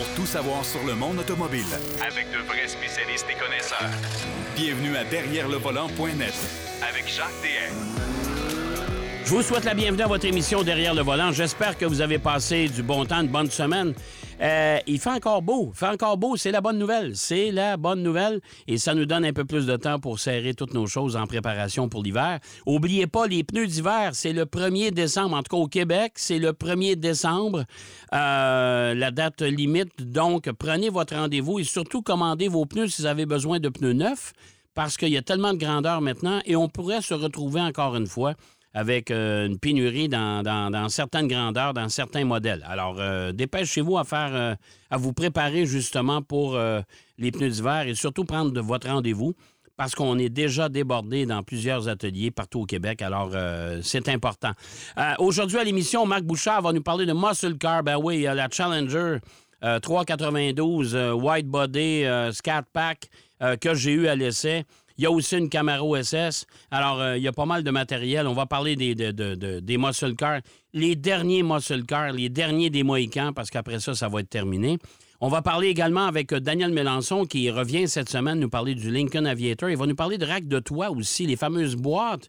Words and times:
pour 0.00 0.14
tout 0.14 0.24
savoir 0.24 0.64
sur 0.64 0.82
le 0.86 0.94
monde 0.94 1.18
automobile. 1.18 1.66
Avec 2.00 2.30
de 2.30 2.38
vrais 2.46 2.66
spécialistes 2.66 3.26
et 3.30 3.34
connaisseurs. 3.34 3.90
Bienvenue 4.56 4.96
à 4.96 5.04
Derrière 5.04 5.46
le 5.46 5.58
volant.net 5.58 6.32
avec 6.88 7.06
Jacques 7.06 7.28
DM. 7.42 7.74
Je 9.26 9.30
vous 9.30 9.42
souhaite 9.42 9.64
la 9.64 9.74
bienvenue 9.74 10.02
à 10.02 10.06
votre 10.06 10.24
émission 10.24 10.62
Derrière 10.62 10.94
le 10.94 11.02
volant. 11.02 11.32
J'espère 11.32 11.76
que 11.76 11.84
vous 11.84 12.00
avez 12.00 12.18
passé 12.18 12.68
du 12.68 12.82
bon 12.82 13.04
temps, 13.04 13.20
une 13.20 13.28
bonne 13.28 13.50
semaine. 13.50 13.92
Euh, 14.40 14.78
il 14.86 14.98
fait 14.98 15.10
encore 15.10 15.42
beau. 15.42 15.70
Il 15.72 15.76
fait 15.78 15.88
encore 15.88 16.16
beau. 16.16 16.36
C'est 16.36 16.50
la 16.50 16.60
bonne 16.60 16.78
nouvelle. 16.78 17.16
C'est 17.16 17.50
la 17.50 17.76
bonne 17.76 18.02
nouvelle. 18.02 18.40
Et 18.66 18.78
ça 18.78 18.94
nous 18.94 19.06
donne 19.06 19.24
un 19.24 19.32
peu 19.32 19.44
plus 19.44 19.66
de 19.66 19.76
temps 19.76 19.98
pour 19.98 20.18
serrer 20.18 20.54
toutes 20.54 20.74
nos 20.74 20.86
choses 20.86 21.16
en 21.16 21.26
préparation 21.26 21.88
pour 21.88 22.02
l'hiver. 22.02 22.40
Oubliez 22.66 23.06
pas, 23.06 23.26
les 23.26 23.44
pneus 23.44 23.66
d'hiver, 23.66 24.10
c'est 24.14 24.32
le 24.32 24.44
1er 24.44 24.90
décembre. 24.92 25.36
En 25.36 25.42
tout 25.42 25.56
cas, 25.56 25.62
au 25.62 25.68
Québec, 25.68 26.12
c'est 26.16 26.38
le 26.38 26.52
1er 26.52 26.96
décembre. 26.96 27.64
Euh, 28.14 28.94
la 28.94 29.10
date 29.10 29.42
limite. 29.42 30.02
Donc, 30.02 30.50
prenez 30.52 30.88
votre 30.88 31.14
rendez-vous 31.14 31.58
et 31.58 31.64
surtout 31.64 32.02
commandez 32.02 32.48
vos 32.48 32.64
pneus 32.66 32.88
si 32.88 33.02
vous 33.02 33.06
avez 33.06 33.26
besoin 33.26 33.60
de 33.60 33.68
pneus 33.68 33.92
neufs 33.92 34.32
parce 34.74 34.96
qu'il 34.96 35.08
y 35.08 35.16
a 35.16 35.22
tellement 35.22 35.52
de 35.52 35.58
grandeur 35.58 36.00
maintenant 36.00 36.40
et 36.46 36.56
on 36.56 36.68
pourrait 36.68 37.02
se 37.02 37.14
retrouver 37.14 37.60
encore 37.60 37.96
une 37.96 38.06
fois 38.06 38.34
avec 38.72 39.10
euh, 39.10 39.46
une 39.46 39.58
pénurie 39.58 40.08
dans, 40.08 40.42
dans, 40.42 40.88
certaines 40.88 41.26
grandeurs, 41.26 41.74
dans 41.74 41.88
certains 41.88 42.24
modèles. 42.24 42.64
Alors, 42.68 42.96
euh, 42.98 43.32
dépêchez-vous 43.32 43.98
à 43.98 44.04
faire, 44.04 44.30
euh, 44.32 44.54
à 44.90 44.96
vous 44.96 45.12
préparer 45.12 45.66
justement 45.66 46.22
pour 46.22 46.58
les 47.18 47.32
pneus 47.32 47.50
d'hiver 47.50 47.86
et 47.86 47.94
surtout 47.94 48.24
prendre 48.24 48.52
de 48.52 48.60
votre 48.60 48.88
rendez-vous 48.88 49.34
parce 49.76 49.94
qu'on 49.94 50.18
est 50.18 50.28
déjà 50.28 50.68
débordé 50.68 51.24
dans 51.24 51.42
plusieurs 51.42 51.88
ateliers 51.88 52.30
partout 52.30 52.60
au 52.60 52.66
Québec. 52.66 53.00
Alors, 53.00 53.32
c'est 53.82 54.08
important. 54.10 54.52
Aujourd'hui 55.18 55.58
à 55.58 55.64
l'émission, 55.64 56.04
Marc 56.04 56.22
Bouchard 56.22 56.60
va 56.60 56.72
nous 56.72 56.82
parler 56.82 57.06
de 57.06 57.14
Muscle 57.14 57.56
Car. 57.56 57.82
Ben 57.82 57.96
oui, 57.96 58.16
il 58.16 58.20
y 58.22 58.26
a 58.26 58.34
la 58.34 58.48
Challenger 58.50 59.18
euh, 59.62 59.78
392 59.78 60.94
euh, 60.94 61.12
White 61.12 61.46
Body 61.46 62.04
Scat 62.32 62.62
Pack 62.72 63.10
que 63.60 63.72
j'ai 63.74 63.92
eu 63.92 64.06
à 64.06 64.14
l'essai. 64.14 64.64
Il 65.00 65.04
y 65.04 65.06
a 65.06 65.10
aussi 65.10 65.38
une 65.38 65.48
Camaro 65.48 65.96
SS. 65.96 66.44
Alors, 66.70 67.00
euh, 67.00 67.16
il 67.16 67.22
y 67.22 67.26
a 67.26 67.32
pas 67.32 67.46
mal 67.46 67.62
de 67.64 67.70
matériel. 67.70 68.26
On 68.26 68.34
va 68.34 68.44
parler 68.44 68.76
des, 68.76 68.94
de- 68.94 69.78
muscle 69.78 70.14
cars. 70.14 70.42
Les 70.74 70.94
derniers 70.94 71.42
muscle 71.42 71.86
cars, 71.86 72.12
les 72.12 72.28
derniers 72.28 72.68
des 72.68 72.82
Mohicans, 72.82 73.32
parce 73.34 73.48
qu'après 73.48 73.80
ça, 73.80 73.94
ça 73.94 74.08
va 74.08 74.20
être 74.20 74.28
terminé. 74.28 74.76
On 75.22 75.28
va 75.28 75.40
parler 75.40 75.68
également 75.68 76.04
avec 76.04 76.34
euh, 76.34 76.40
Daniel 76.40 76.70
Mélenchon, 76.74 77.24
qui 77.24 77.50
revient 77.50 77.88
cette 77.88 78.10
semaine 78.10 78.40
nous 78.40 78.50
parler 78.50 78.74
du 78.74 78.90
Lincoln 78.90 79.24
Aviator. 79.24 79.70
Il 79.70 79.78
va 79.78 79.86
nous 79.86 79.94
parler 79.94 80.18
de 80.18 80.26
rack 80.26 80.46
de 80.46 80.58
toit 80.58 80.90
aussi, 80.90 81.24
les 81.24 81.36
fameuses 81.36 81.76
boîtes 81.76 82.28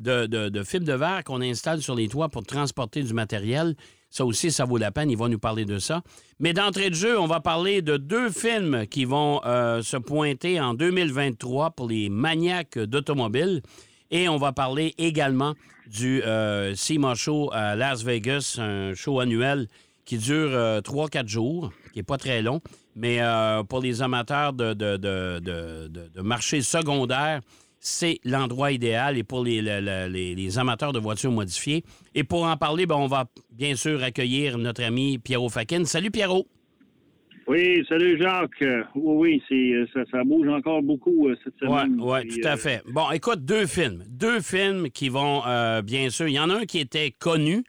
de, 0.00 0.26
de, 0.26 0.48
de 0.48 0.62
fibres 0.64 0.86
de 0.86 0.94
verre 0.94 1.22
qu'on 1.22 1.40
installe 1.40 1.80
sur 1.82 1.94
les 1.94 2.08
toits 2.08 2.28
pour 2.30 2.42
transporter 2.42 3.04
du 3.04 3.14
matériel. 3.14 3.76
Ça 4.10 4.24
aussi, 4.24 4.50
ça 4.50 4.64
vaut 4.64 4.78
la 4.78 4.90
peine. 4.90 5.10
Il 5.10 5.16
va 5.18 5.28
nous 5.28 5.38
parler 5.38 5.64
de 5.64 5.78
ça. 5.78 6.02
Mais 6.40 6.52
d'entrée 6.52 6.88
de 6.90 6.94
jeu, 6.94 7.18
on 7.18 7.26
va 7.26 7.40
parler 7.40 7.82
de 7.82 7.96
deux 7.96 8.30
films 8.30 8.86
qui 8.86 9.04
vont 9.04 9.40
euh, 9.44 9.82
se 9.82 9.96
pointer 9.98 10.60
en 10.60 10.72
2023 10.74 11.72
pour 11.72 11.88
les 11.88 12.08
maniaques 12.08 12.78
d'automobile. 12.78 13.62
Et 14.10 14.28
on 14.28 14.38
va 14.38 14.52
parler 14.52 14.94
également 14.96 15.54
du 15.86 16.22
euh, 16.22 16.74
SEMA 16.74 17.14
Show 17.14 17.50
à 17.52 17.76
Las 17.76 18.02
Vegas, 18.02 18.56
un 18.58 18.94
show 18.94 19.20
annuel 19.20 19.68
qui 20.06 20.16
dure 20.16 20.48
3-4 20.50 21.28
jours, 21.28 21.70
qui 21.92 21.98
est 21.98 22.02
pas 22.02 22.16
très 22.16 22.40
long, 22.40 22.62
mais 22.96 23.18
euh, 23.20 23.62
pour 23.62 23.80
les 23.82 24.00
amateurs 24.00 24.54
de, 24.54 24.72
de, 24.72 24.96
de, 24.96 25.38
de- 25.38 25.88
de 26.14 26.20
marché 26.22 26.62
secondaire, 26.62 27.40
c'est 27.80 28.18
l'endroit 28.24 28.72
idéal 28.72 29.16
et 29.18 29.22
pour 29.24 29.44
les, 29.44 29.60
le- 29.62 29.80
le- 29.80 30.08
les, 30.08 30.34
les 30.34 30.58
amateurs 30.58 30.92
de 30.92 30.98
voitures 30.98 31.32
modifiées. 31.32 31.84
Et 32.14 32.24
pour 32.24 32.44
en 32.44 32.56
parler, 32.56 32.86
ben, 32.86 32.96
on 32.96 33.06
va 33.06 33.26
bien 33.52 33.74
sûr 33.76 34.02
accueillir 34.02 34.58
notre 34.58 34.82
ami 34.82 35.18
Pierrot 35.18 35.48
Fakin. 35.48 35.84
Salut 35.84 36.10
Pierrot! 36.10 36.46
Oui, 37.46 37.82
salut 37.88 38.18
Jacques. 38.20 38.62
Oui, 38.94 39.40
oui, 39.50 39.72
euh, 39.72 39.86
ça, 39.94 40.00
ça 40.10 40.22
bouge 40.22 40.48
encore 40.48 40.82
beaucoup 40.82 41.28
euh, 41.28 41.36
cette 41.42 41.54
Ouais, 41.62 41.78
semaine. 41.80 41.98
ouais, 42.00 42.20
Puis, 42.22 42.40
tout 42.40 42.46
à 42.48 42.52
euh, 42.52 42.56
fait. 42.58 42.82
Bon, 42.92 43.10
écoute, 43.10 43.42
deux 43.44 43.66
films. 43.66 44.04
Deux 44.06 44.40
films 44.40 44.90
qui 44.90 45.08
vont, 45.08 45.40
euh, 45.46 45.80
bien 45.80 46.10
sûr, 46.10 46.28
il 46.28 46.34
y 46.34 46.38
en 46.40 46.50
a 46.50 46.56
un 46.56 46.66
qui 46.66 46.78
était 46.78 47.10
connu 47.18 47.64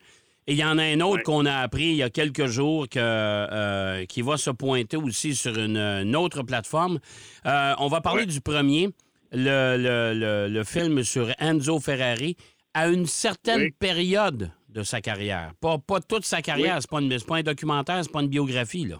et 0.47 0.52
il 0.53 0.58
y 0.58 0.66
en 0.66 0.78
a 0.80 0.84
un 0.84 1.00
autre 1.00 1.18
Ouais. 1.18 1.24
qu'on 1.24 1.46
a 1.46 1.53
appris 1.59 1.86
il 1.91 1.96
y 1.96 2.03
a 2.03 2.09
quelques 2.09 2.47
jours 2.47 2.90
que, 2.90 3.00
euh, 3.00 4.03
qui 4.06 4.22
va 4.22 4.36
se 4.36 4.50
pointer 4.50 4.97
aussi 4.97 5.34
sur 5.34 5.58
une, 5.58 5.78
une 5.78 6.16
autre 6.18 6.44
plateforme. 6.44 7.00
Euh, 7.46 7.74
on 7.80 7.88
va 7.88 8.02
parler 8.02 8.24
Ouais. 8.24 8.26
du 8.26 8.41
premier, 8.41 8.90
le, 9.31 9.78
le, 9.78 10.19
le, 10.19 10.53
le 10.53 10.63
film 10.63 11.03
sur 11.03 11.28
Enzo 11.40 11.79
Ferrari, 11.79 12.35
à 12.73 12.88
une 12.90 13.06
certaine 13.06 13.62
Oui. 13.62 13.72
période 13.79 14.51
de 14.69 14.84
sa 14.84 15.01
carrière. 15.01 15.51
Pas, 15.62 15.78
pas 15.79 16.00
toute 16.00 16.23
sa 16.25 16.41
carrière, 16.41 16.75
Oui. 16.75 16.81
c'est 16.81 16.90
pas, 16.90 17.01
une- 17.01 17.25
pas 17.28 17.38
un 17.38 17.44
documentaire, 17.44 18.03
c'est 18.03 18.12
pas 18.12 18.22
une 18.22 18.28
biographie, 18.29 18.85
là. 18.85 18.97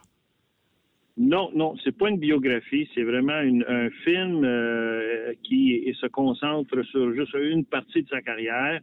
Non, 1.18 1.52
non, 1.54 1.76
c'est 1.84 1.96
pas 1.98 2.10
une 2.10 2.18
biographie, 2.18 2.88
c'est 2.96 3.04
vraiment 3.04 3.42
une- 3.42 3.66
un 3.68 3.90
film 4.06 4.42
euh, 4.46 5.34
qui 5.44 5.94
se 6.00 6.08
concentre 6.08 6.82
sur 6.84 7.14
juste 7.14 7.34
une 7.34 7.66
partie 7.66 8.04
de 8.04 8.08
sa 8.10 8.22
carrière. 8.22 8.80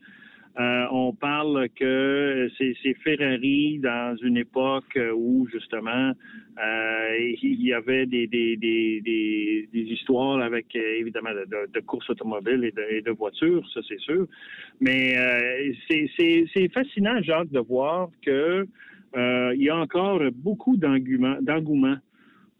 Euh, 0.58 0.86
on 0.90 1.12
parle 1.12 1.68
que 1.78 2.48
c'est 2.56 2.74
c'est 2.82 2.94
Ferrari 3.04 3.78
dans 3.78 4.16
une 4.22 4.36
époque 4.38 4.98
où 5.14 5.46
justement 5.52 6.12
euh, 6.12 6.95
il 7.42 7.62
y 7.62 7.72
avait 7.72 8.06
des, 8.06 8.26
des, 8.26 8.56
des, 8.56 9.00
des, 9.00 9.68
des 9.72 9.80
histoires 9.92 10.40
avec 10.40 10.66
euh, 10.76 11.00
évidemment 11.00 11.30
de, 11.32 11.80
courses 11.80 12.08
automobiles 12.10 12.64
et 12.64 12.72
de, 12.72 12.82
et 12.90 13.02
de 13.02 13.10
voitures, 13.10 13.66
ça 13.72 13.80
c'est 13.88 13.98
sûr. 14.00 14.26
Mais 14.80 15.16
euh, 15.16 15.72
c'est- 15.88 16.68
fascinant, 16.72 17.20
Jacques, 17.22 17.50
de 17.50 17.60
voir 17.60 18.08
que 18.24 18.66
euh, 19.16 19.54
il 19.54 19.62
y 19.62 19.68
a 19.68 19.76
encore 19.76 20.20
beaucoup 20.34 20.76
d'engouement 20.76 21.96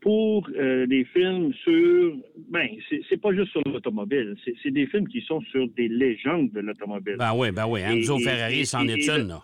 pour 0.01 0.49
euh, 0.57 0.87
des 0.87 1.05
films 1.05 1.53
sur 1.65 2.17
ben 2.51 2.69
c'est 3.09 3.21
pas 3.21 3.33
juste 3.35 3.51
sur 3.51 3.63
l'automobile, 3.67 4.37
c'est 4.63 4.71
des 4.71 4.87
films 4.87 5.09
qui 5.09 5.21
sont 5.23 5.41
sur 5.43 5.67
des 5.77 5.89
légendes 5.89 6.53
de 6.53 6.61
l'automobile. 6.61 7.17
Ben 7.19 7.33
oui, 7.35 7.51
ben 7.51 7.67
oui. 7.69 7.81
Enzo 7.81 8.17
Et- 8.19 8.21
et- 8.21 8.25
Ferrari, 8.25 8.67
c'en 8.67 8.87
est 8.87 9.07
une, 9.09 9.29
là. 9.29 9.43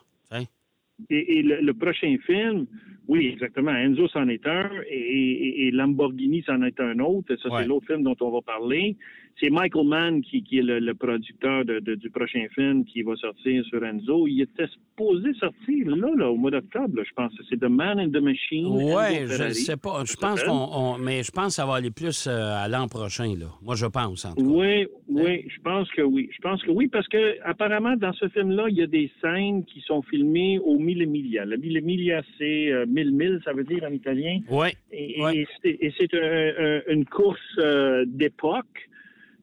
Et, 1.10 1.38
et 1.38 1.42
le, 1.42 1.60
le 1.60 1.74
prochain 1.74 2.16
film, 2.26 2.66
oui, 3.08 3.26
exactement. 3.32 3.72
Enzo 3.72 4.08
c'en 4.08 4.28
est 4.28 4.46
un 4.46 4.70
et, 4.88 4.96
et- 4.96 5.66
et 5.66 5.70
Lamborghini 5.70 6.42
c'en 6.46 6.62
est 6.62 6.78
un 6.80 6.98
autre. 7.00 7.34
Ça, 7.42 7.48
Ouais. 7.50 7.62
c'est 7.62 7.68
l'autre 7.68 7.86
film 7.86 8.02
dont 8.02 8.16
on 8.20 8.30
va 8.30 8.40
parler. 8.42 8.96
C'est 9.40 9.48
Michael 9.48 9.86
Mann 9.86 10.20
qui, 10.20 10.42
qui 10.42 10.58
est 10.58 10.62
le, 10.62 10.78
le 10.78 10.94
producteur 10.94 11.64
de, 11.64 11.80
de- 11.80 11.94
du 11.94 12.10
prochain 12.10 12.44
film 12.54 12.84
qui 12.84 13.00
va 13.02 13.16
sortir 13.16 13.64
sur 13.64 13.82
Enzo. 13.82 14.26
Il 14.28 14.42
était 14.42 14.66
supposé 14.66 15.32
sortir 15.34 15.96
là, 15.96 16.08
là 16.16 16.30
au 16.30 16.36
mois 16.36 16.50
d'octobre, 16.50 17.02
je 17.02 17.12
pense. 17.14 17.32
C'est 17.48 17.58
The 17.58 17.64
Man 17.64 17.98
in 17.98 18.10
the 18.10 18.20
Machine. 18.22 18.66
Enzo 18.66 18.90
je 18.90 19.26
Ferrari. 19.36 19.54
sais 19.54 19.76
pas. 19.78 20.02
Je 20.04 20.16
pense 20.16 20.44
qu'on, 20.44 20.68
on- 20.72 20.98
mais 20.98 21.22
je 21.22 21.30
pense 21.32 21.46
que 21.46 21.52
ça 21.54 21.66
va 21.66 21.76
aller 21.76 21.90
plus 21.90 22.26
euh, 22.26 22.54
à 22.64 22.68
l'an 22.68 22.88
prochain 22.88 23.34
là. 23.38 23.46
Moi, 23.62 23.74
je 23.74 23.86
pense 23.86 24.24
en 24.26 24.34
tout 24.34 24.42
cas. 24.44 24.48
Oui, 24.48 24.86
oui, 25.08 25.44
je 25.48 25.60
pense 25.62 25.90
que 25.90 26.02
oui. 26.02 26.28
Je 26.30 26.40
pense 26.42 26.62
que 26.62 26.70
oui, 26.70 26.88
parce 26.88 27.08
que 27.08 27.40
apparemment 27.42 27.96
dans 27.96 28.12
ce 28.12 28.28
film-là, 28.28 28.66
il 28.68 28.76
y 28.76 28.82
a 28.82 28.86
des 28.86 29.10
scènes 29.22 29.64
qui 29.64 29.80
sont 29.80 30.02
filmées 30.02 30.58
au 30.58 30.78
mille 30.94 31.08
miglia. 31.08 31.44
Le 31.44 31.56
mille 31.56 31.80
miglia, 31.82 32.22
c'est 32.38 32.70
euh, 32.72 32.86
mille 32.86 33.12
mille, 33.12 33.40
ça 33.44 33.52
veut 33.52 33.64
dire 33.64 33.84
en 33.84 33.92
italien. 33.92 34.40
Ouais. 34.50 34.72
Et, 34.92 35.22
Ouais. 35.22 35.36
et 35.64 35.90
c'est- 35.98 36.14
un- 36.14 36.64
un- 36.66 36.82
une 36.92 37.04
course 37.04 37.40
euh, 37.58 38.04
d'époque, 38.06 38.88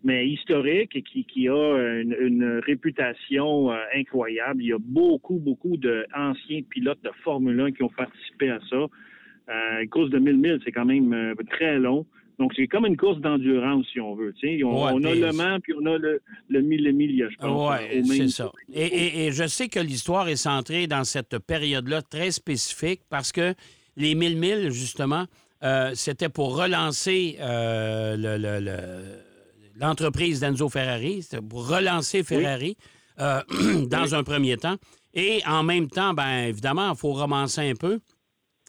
mais 0.04 0.28
historique, 0.28 0.96
et 0.96 1.02
qui, 1.02 1.26
qui 1.26 1.48
a 1.50 2.02
une, 2.02 2.16
une 2.20 2.60
réputation 2.66 3.72
euh, 3.72 3.76
incroyable. 3.96 4.62
Il 4.64 4.68
y 4.70 4.74
a 4.74 4.78
beaucoup, 4.80 5.40
beaucoup 5.40 5.76
d'anciens 5.78 6.62
pilotes 6.70 7.04
de 7.04 7.10
Formule 7.24 7.60
1 7.60 7.72
qui 7.72 7.84
ont 7.84 7.90
participé 7.90 8.50
à 8.50 8.60
ça. 8.70 8.78
Euh, 8.78 9.82
une 9.82 9.90
course 9.90 10.10
de 10.12 10.20
1000 10.20 10.38
milles, 10.38 10.60
c'est 10.64 10.72
quand 10.72 10.86
même 10.86 11.36
très 11.50 11.80
long. 11.80 12.06
Donc, 12.40 12.54
c'est 12.56 12.68
comme 12.68 12.86
une 12.86 12.96
course 12.98 13.20
d'endurance, 13.20 13.86
si 13.92 14.00
on 14.00 14.16
veut. 14.16 14.34
On, 14.44 14.86
Ouais, 14.86 14.92
on 14.94 15.04
a 15.04 15.14
le 15.14 15.32
Mans, 15.34 15.60
puis 15.62 15.74
on 15.80 15.86
a 15.86 15.98
le, 15.98 16.22
le 16.48 16.62
1000 16.62 16.94
milles, 16.94 17.28
je 17.30 17.36
pense. 17.38 17.50
Au 17.50 17.68
c'est 18.06 18.30
ça. 18.30 18.52
Et, 18.74 18.86
et- 18.86 19.26
et 19.28 19.32
je 19.34 19.46
sais 19.46 19.68
que 19.68 19.80
l'histoire 19.80 20.28
est 20.30 20.38
centrée 20.38 20.88
dans 20.88 21.04
cette 21.04 21.38
période-là 21.40 22.02
très 22.02 22.32
spécifique 22.32 23.02
parce 23.10 23.32
que 23.34 23.54
les 23.98 24.16
1000 24.16 24.38
milles, 24.38 24.72
justement, 24.72 25.26
euh, 25.64 25.92
c'était 25.96 26.30
pour 26.30 26.56
relancer 26.58 27.36
euh, 27.42 28.16
le- 28.16 28.38
le- 28.38 28.64
le- 28.64 29.20
l'entreprise 29.80 30.40
d'Enzo 30.40 30.70
Ferrari, 30.70 31.22
c'était 31.24 31.42
pour 31.46 31.68
relancer 31.68 32.24
Ferrari 32.24 32.78
euh, 33.20 33.42
dans 33.90 34.16
un 34.16 34.24
premier 34.24 34.56
temps. 34.56 34.78
Et 35.14 35.42
en 35.46 35.64
même 35.64 35.90
temps, 35.90 36.14
ben 36.14 36.46
évidemment, 36.48 36.92
il 36.92 36.98
faut 36.98 37.12
romancer 37.12 37.62
un 37.70 37.74
peu. 37.76 38.00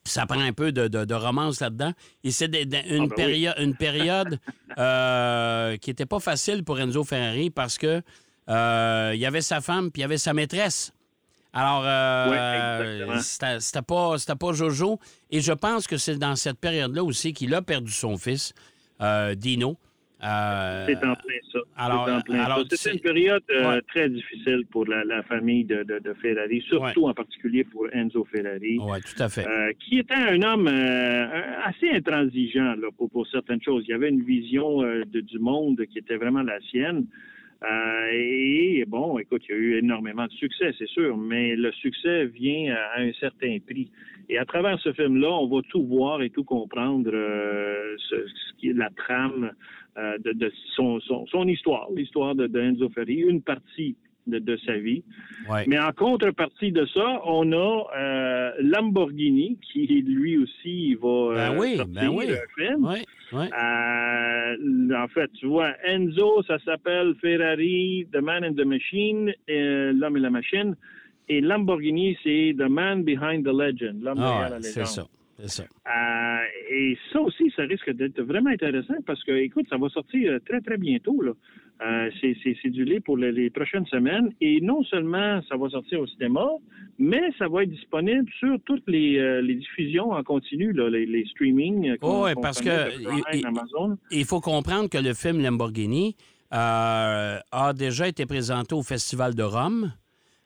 Ça 0.05 0.25
prend 0.27 0.41
un 0.41 0.53
peu 0.53 0.73
de, 0.73 0.89
de- 0.89 1.05
de 1.05 1.15
romance 1.15 1.61
là-dedans. 1.61 1.93
Et 2.25 2.31
c'est 2.31 2.47
une, 2.47 2.69
ben 2.71 2.85
oui. 3.27 3.47
une 3.59 3.77
période 3.77 4.39
euh, 4.79 5.77
qui 5.77 5.91
n'était 5.91 6.07
pas 6.07 6.21
facile 6.21 6.65
pour 6.65 6.81
Enzo 6.81 7.05
Ferrari 7.05 7.51
parce 7.51 7.77
que 7.79 8.03
euh, 8.49 9.11
il 9.15 9.21
y 9.21 9.27
avait 9.27 9.43
sa 9.43 9.61
femme 9.61 9.91
puis 9.91 10.01
il 10.01 10.03
y 10.03 10.05
avait 10.05 10.19
sa 10.19 10.33
maîtresse. 10.33 10.93
Alors, 11.53 11.83
euh, 11.85 13.19
c'était 13.21 13.83
pas, 13.83 14.53
Jojo. 14.53 14.99
Et 15.31 15.41
je 15.41 15.53
pense 15.53 15.87
que 15.87 15.97
c'est 15.97 16.17
dans 16.17 16.37
cette 16.37 16.59
période-là 16.59 17.03
aussi 17.05 17.33
qu'il 17.33 17.53
a 17.55 17.61
perdu 17.63 17.91
son 17.93 18.17
fils, 18.17 18.55
Dino. 19.37 19.77
Euh, 20.23 20.85
c'est 20.87 20.97
en 20.99 21.15
plein 21.15 21.39
ça. 21.51 21.59
Alors, 21.77 22.65
C'était 22.71 22.95
une 22.95 23.01
période 23.01 23.43
euh, 23.51 23.81
très 23.89 24.09
difficile 24.11 24.67
pour 24.71 24.87
la, 24.87 25.23
famille 25.23 25.65
de, 25.65 26.15
Ferrari, 26.21 26.63
surtout 26.69 27.09
en 27.09 27.15
particulier 27.15 27.65
pour 27.65 27.87
Enzo 27.93 28.25
Ferrari. 28.25 28.79
Oui, 28.81 28.99
tout 29.01 29.23
à 29.23 29.29
fait. 29.29 29.47
Euh, 29.47 29.73
qui 29.79 29.99
était 29.99 30.15
un 30.15 30.43
homme 30.43 30.69
assez 30.69 31.91
intransigeant 31.91 32.75
là, 32.77 32.89
pour, 32.97 33.27
certaines 33.29 33.63
choses. 33.63 33.85
Il 33.89 33.95
avait 33.95 34.11
une 34.11 34.23
vision 34.23 34.83
du 35.07 35.39
monde 35.39 35.81
qui 35.91 35.99
était 35.99 36.17
vraiment 36.17 36.43
la 36.43 36.61
sienne. 36.71 37.07
et 38.13 38.85
bon, 38.87 39.19
écoute, 39.19 39.43
il 39.49 39.53
y 39.53 39.55
a 39.55 39.59
eu 39.59 39.79
énormément 39.79 40.27
de 40.27 40.33
succès, 40.33 40.75
c'est 40.79 40.89
sûr, 40.89 41.17
mais 41.17 41.57
le 41.57 41.73
succès 41.73 42.27
vient 42.27 42.75
à, 42.75 43.01
un 43.01 43.13
certain 43.15 43.57
prix. 43.67 43.91
Et 44.29 44.39
à 44.39 44.45
travers 44.45 44.79
ce 44.81 44.93
film-là, 44.93 45.31
on 45.31 45.49
va 45.49 45.63
tout 45.71 45.85
voir 45.85 46.23
et 46.23 46.31
tout 46.31 46.45
comprendre 46.45 47.11
ce, 47.11 48.17
qui 48.59 48.69
est 48.69 48.75
la 48.75 48.91
trame 48.91 49.53
euh, 49.99 50.19
de, 50.25 50.53
son, 50.77 51.01
son, 51.01 51.49
histoire, 51.49 51.89
l'histoire 51.95 52.35
de, 52.35 52.49
Enzo 52.59 52.89
Ferri, 52.91 53.17
une 53.17 53.43
partie 53.43 53.97
de, 54.27 54.57
sa 54.65 54.75
vie. 54.75 55.03
Mais 55.67 55.79
en 55.81 55.91
contrepartie 55.93 56.71
de 56.71 56.87
ça, 56.87 57.21
on 57.25 57.51
a 57.53 57.87
euh, 57.99 58.53
Lamborghini 58.61 59.59
qui 59.61 59.87
lui 59.87 60.39
aussi 60.39 60.95
va 60.95 61.35
ben 61.35 61.59
oui, 61.59 61.77
sortir 61.77 62.03
ben 62.03 62.09
oui. 62.09 62.27
film. 62.57 62.89
Euh, 63.33 64.97
en 64.97 65.09
fait, 65.09 65.33
tu 65.33 65.47
vois, 65.47 65.73
Enzo, 65.85 66.43
ça 66.45 66.59
s'appelle 66.61 67.15
Ferrari, 67.21 68.07
The 68.13 68.23
Man 68.23 68.45
and 68.45 68.55
the 68.55 68.65
Machine, 68.65 69.33
l'homme 69.49 70.17
et 70.17 70.21
la 70.21 70.31
machine. 70.31 70.77
Et 71.29 71.41
Lamborghini, 71.41 72.17
c'est 72.23 72.55
The 72.57 72.69
Man 72.69 73.03
Behind 73.03 73.45
the 73.45 73.53
Legend, 73.53 74.03
l'homme 74.03 74.19
ah, 74.21 74.31
derrière 74.31 74.51
la 74.51 74.59
légende. 74.59 74.73
C'est 74.73 74.85
ça. 74.87 75.07
Euh, 75.41 76.45
et 76.71 76.97
ça 77.13 77.21
aussi, 77.21 77.53
ça 77.57 77.63
risque 77.63 77.91
d'être 77.91 78.21
vraiment 78.23 78.51
intéressant 78.51 78.95
parce 79.07 79.23
que, 79.25 79.33
écoute, 79.33 79.67
ça 79.69 79.77
va 79.77 79.89
sortir 79.89 80.39
très, 80.47 80.61
très 80.61 80.77
bientôt. 80.77 81.21
Là. 81.23 81.33
Euh, 81.83 82.11
c'est 82.21 82.69
du 82.69 82.85
lait 82.85 83.01
pour 83.01 83.17
les, 83.17 83.51
prochaines 83.51 83.87
semaines. 83.87 84.33
Et 84.41 84.61
non 84.61 84.83
seulement 84.85 85.41
ça 85.49 85.57
va 85.57 85.69
sortir 85.71 86.01
au 86.01 86.07
cinéma, 86.07 86.47
mais 86.99 87.23
ça 87.39 87.49
va 87.49 87.63
être 87.63 87.71
disponible 87.71 88.31
sur 88.39 88.57
toutes 88.67 88.87
les, 88.87 89.19
euh, 89.19 89.43
diffusions 89.43 90.11
en 90.11 90.23
continu, 90.23 90.73
les, 90.73 91.07
les 91.07 91.25
streamings. 91.27 91.97
Oh, 92.03 92.25
oui, 92.27 92.33
parce 92.41 92.61
que 92.61 92.91
il, 94.11 94.25
faut 94.25 94.41
comprendre 94.41 94.91
que 94.91 94.99
le 94.99 95.15
film 95.15 95.43
Lamborghini 95.43 96.17
a 96.51 97.73
déjà 97.77 98.09
été 98.09 98.27
présenté 98.27 98.75
au 98.75 98.83
Festival 98.83 99.35
de 99.35 99.43
Rome. 99.43 99.93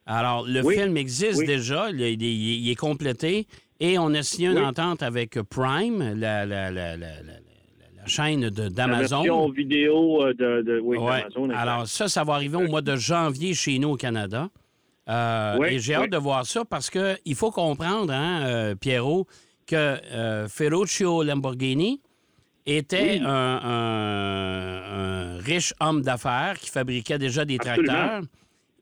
Alors, 0.07 0.47
le 0.47 0.63
film 0.63 0.97
existe 0.97 1.45
déjà, 1.47 1.91
il, 1.91 2.71
est 2.71 2.75
complété. 2.75 3.47
Et 3.81 3.99
on 3.99 4.15
a 4.15 4.23
signé 4.23 4.49
une 4.49 4.59
entente 4.59 5.03
avec 5.03 5.41
Prime, 5.43 6.15
la, 6.17 6.47
la, 6.47 6.71
la, 6.71 6.97
la 6.97 8.07
chaîne 8.07 8.51
d'Amazon. 8.51 9.23
La 9.23 9.23
version 9.23 9.49
vidéo 9.51 10.23
euh, 10.23 10.35
de, 10.35 10.63
de 10.63 10.79
oui, 10.81 10.97
d'Amazon. 10.99 11.51
Alors 11.51 11.87
ça, 11.87 12.09
ça 12.09 12.25
va 12.25 12.35
arriver 12.35 12.57
au 12.57 12.69
mois 12.69 12.83
de 12.83 12.97
janvier 12.97 13.55
chez 13.55 13.79
nous 13.79 13.91
au 13.91 13.97
Canada. 13.97 14.49
Euh, 15.09 15.63
et 15.65 15.79
j'ai 15.79 15.95
hâte 15.95 16.11
de 16.11 16.17
voir 16.17 16.47
ça 16.47 16.65
parce 16.65 16.89
qu'il 16.91 17.35
faut 17.35 17.51
comprendre, 17.51 18.13
hein, 18.13 18.43
euh, 18.45 18.75
Pierrot, 18.75 19.27
que 19.67 19.97
Ferruccio 20.49 21.23
Lamborghini 21.23 22.01
était 22.67 23.21
un, 23.23 24.39
riche 25.41 25.75
homme 25.81 26.01
d'affaires 26.03 26.59
qui 26.59 26.71
fabriquait 26.71 27.19
déjà 27.19 27.45
des 27.45 27.59
tracteurs 27.59 28.23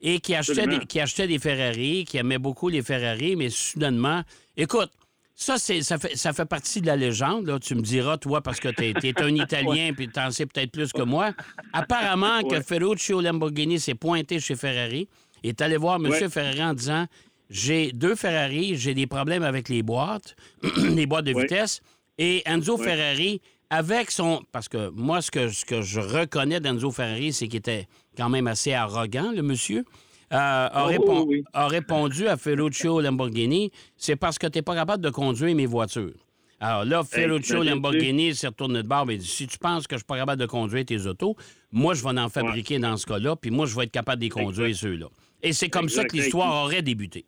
et 0.03 0.19
qui 0.19 0.35
achetait, 0.35 0.67
des, 0.67 0.79
qui 0.79 0.99
achetait 0.99 1.27
des 1.27 1.39
Ferrari, 1.39 2.03
qui 2.03 2.17
aimait 2.17 2.37
beaucoup 2.37 2.67
les 2.67 2.83
Ferrari, 2.83 3.37
mais 3.37 3.49
soudainement, 3.49 4.21
écoute, 4.57 4.91
ça, 5.33 5.57
c'est, 5.57 5.81
ça, 5.81 5.97
fait, 5.97 6.15
ça 6.15 6.33
fait 6.33 6.45
partie 6.45 6.81
de 6.81 6.87
la 6.87 6.95
légende. 6.95 7.47
Là. 7.47 7.57
Tu 7.57 7.73
me 7.73 7.81
diras, 7.81 8.17
toi, 8.17 8.41
parce 8.41 8.59
que 8.59 8.67
tu 8.67 8.83
es, 8.83 9.21
un 9.21 9.35
Italien 9.35 9.93
puis 9.95 10.07
tu 10.09 10.19
en 10.19 10.29
sais 10.29 10.45
peut-être 10.45 10.71
plus 10.71 10.91
que 10.91 11.01
moi. 11.01 11.31
Apparemment 11.71 12.43
que 12.43 12.61
Ferruccio 12.61 13.21
Lamborghini 13.21 13.79
s'est 13.79 13.95
pointé 13.95 14.39
chez 14.39 14.55
Ferrari 14.55 15.07
et 15.41 15.49
est 15.49 15.61
allé 15.61 15.77
voir 15.77 15.95
M. 15.95 16.29
Ferrari 16.29 16.63
en 16.63 16.73
disant 16.73 17.07
J'ai 17.49 17.91
deux 17.93 18.15
Ferrari, 18.15 18.75
j'ai 18.75 18.93
des 18.93 19.07
problèmes 19.07 19.43
avec 19.43 19.69
les 19.69 19.81
boîtes, 19.83 20.35
les 20.77 21.05
boîtes 21.05 21.25
de 21.25 21.39
vitesse. 21.39 21.81
Et 22.17 22.43
Enzo 22.45 22.77
Ferrari, 22.77 23.41
avec 23.73 24.11
son. 24.11 24.43
Parce 24.51 24.69
que 24.69 24.89
moi, 24.89 25.21
ce 25.21 25.31
que, 25.31 25.49
ce 25.49 25.65
que 25.65 25.81
je 25.81 25.99
reconnais 25.99 26.59
d'Enzo 26.59 26.91
Ferrari, 26.91 27.33
c'est 27.33 27.47
qu'il 27.47 27.57
était 27.59 27.87
quand 28.15 28.29
même 28.29 28.47
assez 28.47 28.73
arrogant, 28.73 29.31
le 29.31 29.41
monsieur. 29.41 29.83
Euh, 30.31 30.35
a, 30.35 30.89
oh, 30.99 31.31
a, 31.53 31.67
répondu 31.67 32.27
à 32.27 32.37
Ferruccio 32.37 33.01
Lamborghini, 33.01 33.71
c'est 33.97 34.15
parce 34.15 34.39
que 34.39 34.47
tu 34.47 34.57
n'es 34.57 34.61
pas 34.63 34.73
capable 34.73 35.03
de 35.03 35.11
conduire 35.11 35.55
mes 35.55 35.67
voitures. 35.67 36.13
Alors 36.59 36.85
là, 36.85 37.03
Ferruccio 37.03 37.61
Lamborghini 37.61 38.33
s'est 38.33 38.47
retourné 38.47 38.81
de 38.81 38.87
bord 38.87 39.09
et 39.11 39.17
dit 39.17 39.27
Si 39.27 39.45
tu 39.45 39.59
penses 39.59 39.85
que 39.85 39.91
je 39.91 39.95
ne 39.95 39.99
suis 39.99 40.05
pas 40.05 40.17
capable 40.17 40.41
de 40.41 40.47
conduire 40.47 40.85
tes 40.85 41.05
autos, 41.05 41.35
moi, 41.71 41.93
je 41.93 42.03
vais 42.03 42.19
en 42.19 42.29
fabriquer 42.29 42.79
dans 42.79 42.97
ce 42.97 43.05
cas-là, 43.05 43.35
puis 43.35 43.51
moi, 43.51 43.65
je 43.65 43.75
vais 43.75 43.83
être 43.83 43.91
capable 43.91 44.21
de 44.21 44.25
les 44.25 44.29
conduire 44.29 44.75
ceux-là. 44.75 45.07
Et 45.41 45.51
c'est 45.51 45.69
comme 45.69 45.89
ça 45.89 46.05
que 46.05 46.15
l'histoire 46.15 46.63
aurait 46.63 46.81
débuté. 46.81 47.25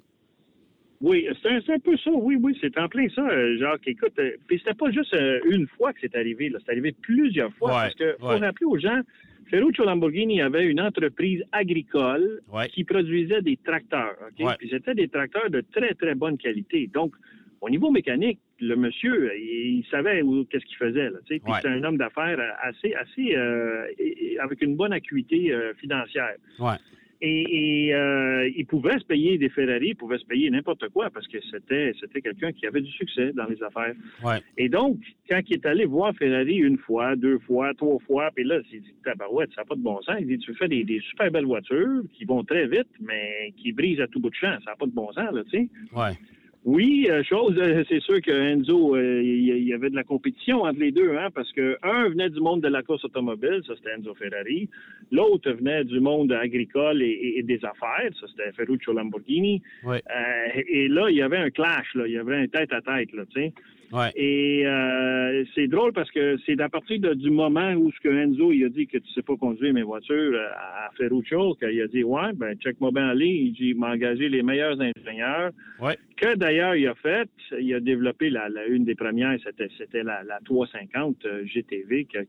Oui, 1.06 1.28
c'est 1.44 1.72
un, 1.72 1.80
peu 1.80 1.96
ça. 1.98 2.10
Oui, 2.12 2.36
oui, 2.42 2.58
c'est 2.60 2.76
en 2.80 2.88
plein 2.88 3.08
ça, 3.10 3.22
euh, 3.22 3.58
Jacques. 3.60 3.88
Écoute, 3.88 4.14
euh, 4.18 4.32
puis 4.48 4.58
c'était 4.58 4.74
pas 4.74 4.90
juste 4.90 5.16
une 5.46 5.68
fois 5.68 5.94
que 5.94 6.00
c'est 6.02 6.16
arrivé, 6.16 6.52
c'est 6.66 6.72
arrivé 6.72 6.96
plusieurs 7.00 7.54
fois. 7.54 7.70
parce 7.70 7.96
que 7.96 8.16
faut 8.20 8.28
rappeler 8.28 8.66
aux 8.66 8.80
gens, 8.80 9.02
Ferruccio 9.50 9.86
Lamborghini 9.86 10.42
avait 10.42 10.66
une 10.66 10.82
entreprise 10.82 11.44
agricole 11.52 12.42
qui 12.74 12.84
produisait 12.84 13.42
des 13.42 13.58
tracteurs. 13.58 14.16
Puis 14.36 14.70
c'était 14.70 14.96
des 14.96 15.08
tracteurs 15.08 15.50
de 15.50 15.62
très, 15.62 15.94
très 15.94 16.16
bonne 16.16 16.38
qualité. 16.38 16.90
Donc, 16.92 17.14
au 17.62 17.70
niveau 17.70 17.92
mécanique, 17.92 18.40
le 18.60 18.76
monsieur, 18.76 19.32
il, 19.38 19.86
savait 19.90 20.22
qu'est-ce 20.50 20.66
qu'il 20.66 20.78
faisait. 20.78 21.10
Là, 21.10 21.18
Puis 21.28 21.42
c'était 21.56 21.68
un 21.68 21.84
homme 21.84 21.98
d'affaires 21.98 22.40
assez, 22.62 22.94
assez 22.94 23.36
euh, 23.36 23.88
avec 24.42 24.62
une 24.62 24.76
bonne 24.76 24.94
acuité 24.94 25.52
euh, 25.52 25.74
financière. 25.76 26.36
Et, 27.22 27.94
euh, 27.94 28.50
il 28.56 28.66
pouvait 28.66 29.00
se 29.00 29.06
payer 29.06 29.38
des 29.38 29.50
Ferrari, 29.50 29.90
il 29.90 29.96
pouvait 29.96 30.18
se 30.18 30.26
payer 30.26 30.50
n'importe 30.50 30.90
quoi 30.90 31.10
parce 31.10 31.28
que 31.28 31.38
c'était 31.52 31.94
c'était 32.00 32.22
quelqu'un 32.22 32.52
qui 32.52 32.68
avait 32.68 32.82
du 32.82 32.92
succès 32.92 33.32
dans 33.34 33.46
les 33.46 33.62
affaires. 33.64 33.94
Et 34.58 34.70
donc, 34.70 34.98
quand 35.30 35.40
il 35.48 35.54
est 35.54 35.66
allé 35.66 35.86
voir 35.86 36.14
Ferrari 36.16 36.56
une 36.56 36.78
fois, 36.78 37.16
deux 37.16 37.40
fois, 37.40 37.74
trois 37.74 38.00
fois, 38.00 38.30
puis 38.36 38.44
là, 38.44 38.60
il 38.72 38.82
dit 38.82 38.94
Tabarouette, 39.04 39.52
ça 39.56 39.62
n'a 39.62 39.66
pas 39.66 39.76
de 39.76 39.82
bon 39.82 40.02
sens. 40.02 40.16
Il 40.20 40.28
dit 40.28 40.38
Tu 40.40 40.54
fais 40.56 40.68
des, 40.68 40.84
des, 40.84 41.00
super 41.00 41.32
belles 41.32 41.46
voitures 41.46 42.04
qui 42.14 42.26
vont 42.26 42.44
très 42.44 42.68
vite, 42.68 42.90
mais 43.00 43.54
qui 43.58 43.72
brisent 43.72 44.02
à 44.02 44.08
tout 44.08 44.20
bout 44.20 44.30
de 44.30 44.36
champ. 44.36 44.56
Ça 44.64 44.72
n'a 44.72 44.76
pas 44.76 44.86
de 44.86 44.92
bon 44.92 45.12
sens, 45.14 45.32
là, 45.32 45.44
tu 45.50 45.58
sais. 45.58 45.70
Oui, 46.66 47.08
euh, 47.12 47.22
chose, 47.24 47.56
euh, 47.60 47.84
c'est 47.88 48.00
sûr 48.00 48.20
que 48.22 48.32
Enzo, 48.32 48.96
euh, 48.96 49.22
il 49.22 49.68
y, 49.68 49.72
avait 49.72 49.92
de 49.92 49.96
la 49.96 50.04
compétition 50.04 50.64
entre 50.64 50.80
les 50.80 50.92
deux, 50.92 51.16
hein, 51.16 51.30
parce 51.32 51.52
que 51.54 51.78
un 51.84 52.10
venait 52.10 52.32
du 52.32 52.40
monde 52.40 52.62
de 52.62 52.68
la 52.68 52.82
course 52.82 53.06
automobile, 53.06 53.62
ça 53.68 53.76
c'était 53.76 53.92
Enzo 53.92 54.16
Ferrari. 54.16 54.68
L'autre 55.12 55.52
venait 55.52 55.84
du 55.84 56.00
monde 56.00 56.32
agricole 56.32 57.04
et, 57.04 57.44
des 57.44 57.64
affaires, 57.64 58.10
ça 58.20 58.26
c'était 58.32 58.52
Ferruccio 58.54 58.94
Lamborghini. 58.94 59.62
et 60.68 60.88
là, 60.88 61.08
il 61.12 61.18
y 61.18 61.22
avait 61.22 61.38
un 61.38 61.52
clash, 61.52 61.94
là, 61.94 62.08
il 62.08 62.14
y 62.14 62.18
avait 62.18 62.38
un 62.38 62.48
tête 62.48 62.74
à 62.74 62.82
tête, 62.82 63.14
là, 63.14 63.26
tu 63.32 63.42
sais. 63.42 63.54
Et 64.16 64.64
euh, 64.66 65.44
c'est 65.54 65.68
drôle 65.68 65.94
parce 65.94 66.12
que 66.12 66.38
c'est 66.46 66.60
à 66.60 66.70
partir 66.70 67.00
du 67.16 67.30
moment 67.30 67.74
où 67.74 67.92
ce 67.92 68.00
que 68.00 68.10
Enzo 68.10 68.52
il 68.52 68.66
a 68.66 68.70
dit 68.70 68.88
que 68.88 68.98
tu 68.98 69.10
sais 69.14 69.22
pas 69.22 69.36
conduire 69.36 69.74
mes 69.74 69.84
voitures 69.84 70.34
euh, 70.34 70.50
à 70.56 70.90
Ferruccio 70.98 71.56
qu'il 71.56 71.82
a 71.82 71.88
dit 71.88 72.04
ouais 72.04 72.34
ben 72.34 72.56
check 72.58 72.80
moi 72.82 72.92
bien 72.92 73.10
aller 73.10 73.28
il 73.28 73.54
dit 73.54 73.74
m'a 73.74 73.92
engagé 73.92 74.30
les 74.30 74.44
meilleurs 74.44 74.78
ingénieurs 74.80 75.52
que 76.18 76.36
d'ailleurs 76.36 76.76
il 76.76 76.88
a 76.88 76.96
fait 76.96 77.30
il 77.60 77.74
a 77.74 77.80
développé 77.80 78.30
la, 78.30 78.48
une 78.68 78.86
des 78.86 78.96
premières 78.96 79.38
c'était 79.44 79.70
c'était 79.78 80.04
la, 80.04 80.24
350 80.46 81.26
euh, 81.26 81.46
GTV 81.46 82.06
que, 82.06 82.20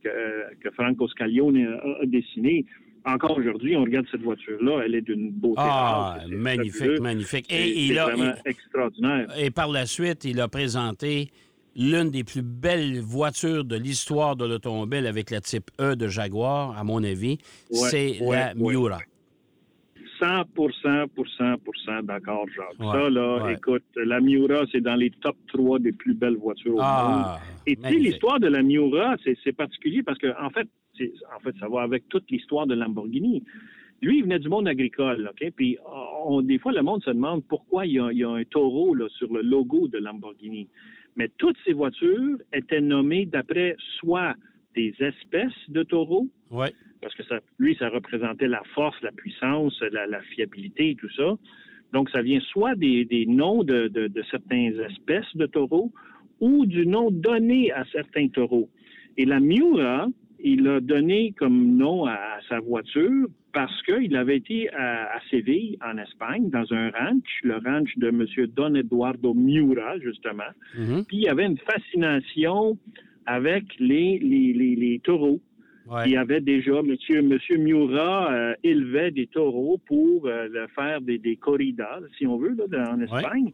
que, 0.60 0.70
Franco 0.70 1.08
Scaglione 1.08 1.66
a, 1.66 2.02
a 2.02 2.06
dessiné 2.06 2.64
encore 3.06 3.38
aujourd'hui, 3.38 3.76
on 3.76 3.82
regarde 3.84 4.06
cette 4.10 4.22
voiture-là, 4.22 4.82
elle 4.84 4.96
est 4.96 5.00
d'une 5.00 5.30
beauté. 5.30 5.62
Ah, 5.64 6.18
magnifique, 6.28 7.00
magnifique. 7.00 7.46
Et, 7.50 7.86
il 7.86 7.98
a, 8.00 8.06
vraiment 8.06 8.32
extraordinaire. 8.44 9.28
Et 9.38 9.50
par 9.50 9.70
la 9.70 9.86
suite, 9.86 10.24
il 10.24 10.40
a 10.40 10.48
présenté 10.48 11.30
l'une 11.76 12.10
des 12.10 12.24
plus 12.24 12.42
belles 12.42 13.00
voitures 13.00 13.64
de 13.64 13.76
l'histoire 13.76 14.34
de 14.34 14.46
l'automobile 14.46 15.06
avec 15.06 15.30
la 15.30 15.40
type 15.40 15.70
E 15.80 15.94
de 15.94 16.08
Jaguar, 16.08 16.76
à 16.76 16.84
mon 16.84 17.04
avis, 17.04 17.38
c'est 17.70 18.18
la 18.20 18.54
Miura. 18.54 18.98
100 20.18 22.02
d'accord, 22.04 22.46
Jacques. 22.48 22.78
ça, 22.78 23.10
là, 23.10 23.50
écoute, 23.50 23.84
la 23.96 24.20
Miura, 24.20 24.64
c'est 24.72 24.80
dans 24.80 24.94
les 24.94 25.10
top 25.10 25.36
3 25.48 25.78
des 25.78 25.92
plus 25.92 26.14
belles 26.14 26.36
voitures 26.36 26.76
au 26.76 26.80
ah, 26.80 27.38
monde. 27.38 27.58
Et 27.66 27.76
tu 27.76 27.82
sais, 27.82 27.98
l'histoire 27.98 28.40
de 28.40 28.48
la 28.48 28.62
Miura, 28.62 29.16
c'est 29.24 29.52
particulier 29.52 30.02
parce 30.02 30.18
que, 30.18 30.28
en 30.42 30.50
fait, 30.50 30.68
en 31.36 31.40
fait, 31.40 31.54
ça 31.60 31.68
va 31.68 31.82
avec 31.82 32.08
toute 32.08 32.30
l'histoire 32.30 32.66
de 32.66 32.74
Lamborghini. 32.74 33.42
Lui, 34.02 34.18
il 34.18 34.22
venait 34.22 34.38
du 34.38 34.48
monde 34.48 34.68
agricole, 34.68 35.30
OK? 35.30 35.52
Puis, 35.54 35.78
des 36.42 36.58
fois, 36.58 36.72
le 36.72 36.82
monde 36.82 37.02
se 37.02 37.10
demande 37.10 37.44
pourquoi 37.44 37.86
il 37.86 37.92
y 37.92 38.24
a, 38.24 38.28
un 38.28 38.44
taureau 38.44 38.94
là, 38.94 39.06
sur 39.10 39.32
le 39.32 39.42
logo 39.42 39.88
de 39.88 39.98
Lamborghini. 39.98 40.68
Mais 41.16 41.30
toutes 41.38 41.56
ces 41.64 41.72
voitures 41.72 42.36
étaient 42.52 42.80
nommées 42.80 43.26
d'après 43.26 43.76
soit 43.98 44.34
des 44.74 44.94
espèces 45.00 45.58
de 45.68 45.82
taureaux, 45.82 46.28
parce 46.50 47.14
que 47.14 47.24
ça, 47.24 47.40
lui, 47.58 47.74
ça 47.76 47.88
représentait 47.88 48.48
la 48.48 48.62
force, 48.74 49.00
la 49.02 49.12
puissance, 49.12 49.80
la, 49.90 50.20
fiabilité 50.34 50.90
et 50.90 50.94
tout 50.94 51.10
ça. 51.16 51.34
Donc, 51.92 52.10
ça 52.10 52.20
vient 52.20 52.40
soit 52.40 52.74
des, 52.74 53.24
noms 53.26 53.64
de, 53.64 53.90
certaines 54.30 54.78
espèces 54.80 55.34
de 55.34 55.46
taureaux 55.46 55.92
ou 56.40 56.66
du 56.66 56.86
nom 56.86 57.10
donné 57.10 57.72
à 57.72 57.84
certains 57.92 58.28
taureaux. 58.28 58.68
Et 59.16 59.24
la 59.24 59.40
Miura 59.40 60.08
il 60.46 60.68
a 60.68 60.80
donné 60.80 61.34
comme 61.36 61.76
nom 61.76 62.06
à, 62.06 62.18
sa 62.48 62.60
voiture 62.60 63.26
parce 63.52 63.82
qu'il 63.82 64.14
avait 64.16 64.36
été 64.36 64.72
à, 64.74 65.18
Séville, 65.30 65.76
en 65.84 65.98
Espagne, 65.98 66.50
dans 66.50 66.72
un 66.72 66.90
ranch, 66.90 67.40
le 67.42 67.54
ranch 67.54 67.96
de 67.96 68.08
M. 68.08 68.24
Don 68.54 68.74
Eduardo 68.74 69.34
Miura, 69.34 69.98
justement. 69.98 70.52
Mm-hmm. 70.78 71.06
Puis 71.06 71.16
il 71.16 71.22
y 71.24 71.28
avait 71.28 71.46
une 71.46 71.58
fascination 71.58 72.78
avec 73.24 73.64
les, 73.80 74.18
les, 74.20 75.00
taureaux. 75.02 75.40
Il 76.04 76.12
y 76.12 76.16
avait 76.16 76.40
déjà, 76.40 76.82
Monsieur, 76.82 77.22
Monsieur 77.22 77.56
Miura 77.56 78.32
euh, 78.32 78.54
élevait 78.62 79.10
des 79.10 79.26
taureaux 79.26 79.78
pour 79.86 80.26
euh, 80.26 80.48
faire 80.74 81.00
des, 81.00 81.18
des 81.18 81.36
corridas, 81.36 82.00
si 82.18 82.26
on 82.26 82.36
veut, 82.36 82.56
là, 82.70 82.92
en 82.92 83.00
Espagne. 83.00 83.52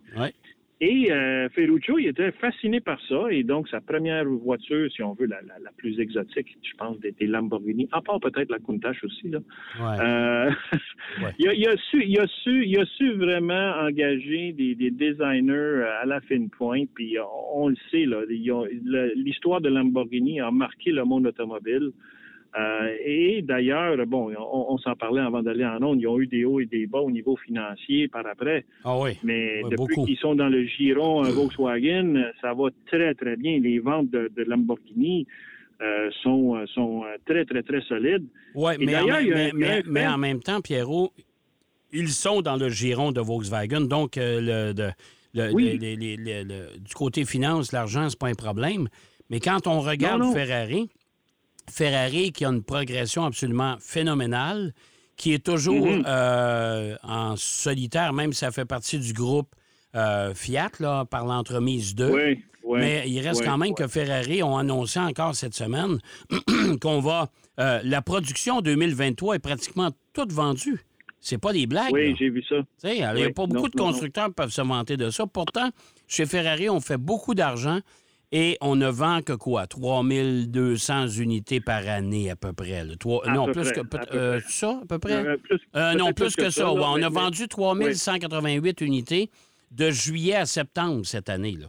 Et 0.84 1.12
euh, 1.12 1.48
Ferruccio, 1.50 1.96
il 1.96 2.08
était 2.08 2.32
fasciné 2.32 2.80
par 2.80 3.00
ça. 3.08 3.30
Et 3.30 3.44
donc, 3.44 3.68
sa 3.68 3.80
première 3.80 4.24
voiture, 4.24 4.90
si 4.90 5.00
on 5.00 5.12
veut, 5.12 5.26
la, 5.26 5.38
plus 5.76 6.00
exotique, 6.00 6.58
je 6.60 6.76
pense, 6.76 6.96
était 7.04 7.26
Lamborghini. 7.26 7.88
À 7.92 8.00
part 8.00 8.18
peut-être 8.18 8.50
la 8.50 8.58
Countach 8.58 8.96
aussi. 9.04 9.28
Là. 9.28 9.38
Euh, 9.80 10.50
il, 11.38 11.68
a, 11.68 11.76
su, 11.76 12.04
il, 12.04 12.18
a 12.18 12.26
su, 12.26 12.66
il 12.66 12.80
a 12.80 12.84
su 12.84 13.12
vraiment 13.12 13.74
engager 13.80 14.52
des, 14.54 14.90
designers 14.90 15.84
à 16.02 16.04
la 16.04 16.20
fine 16.22 16.50
pointe. 16.50 16.88
Puis 16.96 17.16
on, 17.54 17.68
le 17.68 17.76
sait, 17.92 18.04
là, 18.04 18.22
l'histoire 19.14 19.60
de 19.60 19.68
Lamborghini 19.68 20.40
a 20.40 20.50
marqué 20.50 20.90
le 20.90 21.04
monde 21.04 21.28
automobile. 21.28 21.92
Euh, 22.58 22.96
et 23.04 23.40
d'ailleurs, 23.42 23.96
bon, 24.06 24.30
on, 24.38 24.76
s'en 24.78 24.94
parlait 24.94 25.22
avant 25.22 25.42
d'aller 25.42 25.64
en 25.64 25.82
ondes, 25.82 26.00
ils 26.00 26.06
ont 26.06 26.20
eu 26.20 26.26
des 26.26 26.44
hauts 26.44 26.60
et 26.60 26.66
des 26.66 26.86
bas 26.86 27.00
au 27.00 27.10
niveau 27.10 27.36
financier 27.36 28.08
par 28.08 28.26
après. 28.26 28.66
Ah 28.84 28.98
oui. 28.98 29.12
Mais 29.22 29.62
depuis 29.70 30.04
qu'ils 30.04 30.18
sont 30.18 30.34
dans 30.34 30.48
le 30.48 30.64
giron 30.66 31.22
Volkswagen, 31.22 32.30
ça 32.42 32.52
va 32.52 32.68
très, 32.86 33.14
très 33.14 33.36
bien. 33.36 33.58
Les 33.58 33.78
ventes 33.78 34.10
de, 34.10 34.30
Lamborghini 34.46 35.26
euh, 35.80 36.10
sont, 36.22 36.62
sont 36.74 37.04
très, 37.24 37.46
très, 37.46 37.62
très 37.62 37.80
solides. 37.82 38.26
Oui, 38.54 38.72
mais, 38.78 39.82
mais, 39.86 40.06
en 40.06 40.18
même 40.18 40.40
temps, 40.40 40.60
Pierrot, 40.60 41.10
ils 41.90 42.10
sont 42.10 42.42
dans 42.42 42.56
le 42.56 42.68
giron 42.68 43.12
de 43.12 43.20
Volkswagen, 43.20 43.82
donc 43.82 44.18
euh, 44.18 44.74
le, 45.34 46.78
du 46.78 46.94
côté 46.94 47.24
finance, 47.24 47.72
l'argent, 47.72 48.08
c'est 48.10 48.18
pas 48.18 48.28
un 48.28 48.34
problème. 48.34 48.88
Mais 49.30 49.40
quand 49.40 49.66
on 49.66 49.80
regarde 49.80 50.22
Ferrari, 50.34 50.90
Ferrari 51.70 52.32
qui 52.32 52.44
a 52.44 52.48
une 52.48 52.62
progression 52.62 53.24
absolument 53.24 53.76
phénoménale, 53.80 54.72
qui 55.16 55.32
est 55.32 55.44
toujours 55.44 55.86
mhm. 55.86 56.04
euh, 56.06 56.96
en 57.02 57.36
solitaire, 57.36 58.12
même 58.12 58.32
si 58.32 58.40
ça 58.40 58.50
fait 58.50 58.64
partie 58.64 58.98
du 58.98 59.12
groupe 59.12 59.54
euh, 59.94 60.34
Fiat, 60.34 60.70
là, 60.80 61.04
par 61.04 61.26
l'entremise 61.26 61.94
d'eux. 61.94 62.36
Mais 62.68 63.04
il 63.08 63.20
reste 63.20 63.44
quand 63.44 63.58
même 63.58 63.74
que 63.74 63.86
Ferrari 63.88 64.42
ont 64.42 64.56
annoncé 64.56 64.98
encore 64.98 65.34
cette 65.34 65.54
semaine 65.54 65.98
qu'on 66.80 67.00
va. 67.00 67.28
Euh, 67.58 67.80
la 67.84 68.02
production 68.02 68.60
2023 68.60 69.36
est 69.36 69.38
pratiquement 69.38 69.90
toute 70.12 70.32
vendue. 70.32 70.80
C'est 71.20 71.38
pas 71.38 71.52
des 71.52 71.66
blagues. 71.66 71.92
Oui, 71.92 72.16
j'ai 72.18 72.30
vu 72.30 72.42
ça. 72.48 72.56
Il 72.84 72.94
n'y 72.94 73.02
a 73.02 73.30
pas 73.30 73.46
beaucoup 73.46 73.68
de 73.68 73.76
constructeurs 73.76 74.26
qui 74.28 74.34
peuvent 74.34 74.50
se 74.50 74.62
vanter 74.62 74.96
de 74.96 75.10
ça. 75.10 75.26
Pourtant, 75.26 75.70
chez 76.08 76.26
Ferrari, 76.26 76.68
on 76.68 76.80
fait 76.80 76.96
beaucoup 76.96 77.34
d'argent 77.34 77.78
et 78.32 78.56
on 78.62 78.76
ne 78.76 78.88
vend 78.88 79.20
que 79.20 79.34
quoi? 79.34 79.66
3200 79.66 81.08
unités 81.08 81.60
par 81.60 81.86
année 81.86 82.30
à 82.30 82.36
peu 82.36 82.54
près. 82.54 82.84
non, 82.84 83.52
plus 83.52 83.70
que 83.72 83.80
euh, 84.14 84.40
ça, 84.48 84.80
à 84.82 84.86
peu 84.86 84.98
près? 84.98 85.12
Euh, 85.12 85.36
euh, 85.76 85.94
non, 85.94 86.12
plus, 86.14 86.34
que, 86.34 86.48
ça. 86.48 86.72
on 86.72 87.02
a 87.02 87.08
vendu 87.10 87.46
3188 87.46 88.80
unités 88.80 89.30
de 89.70 89.90
juillet 89.90 90.34
à 90.34 90.46
septembre 90.46 91.04
cette 91.04 91.28
année. 91.28 91.58
Là. 91.60 91.66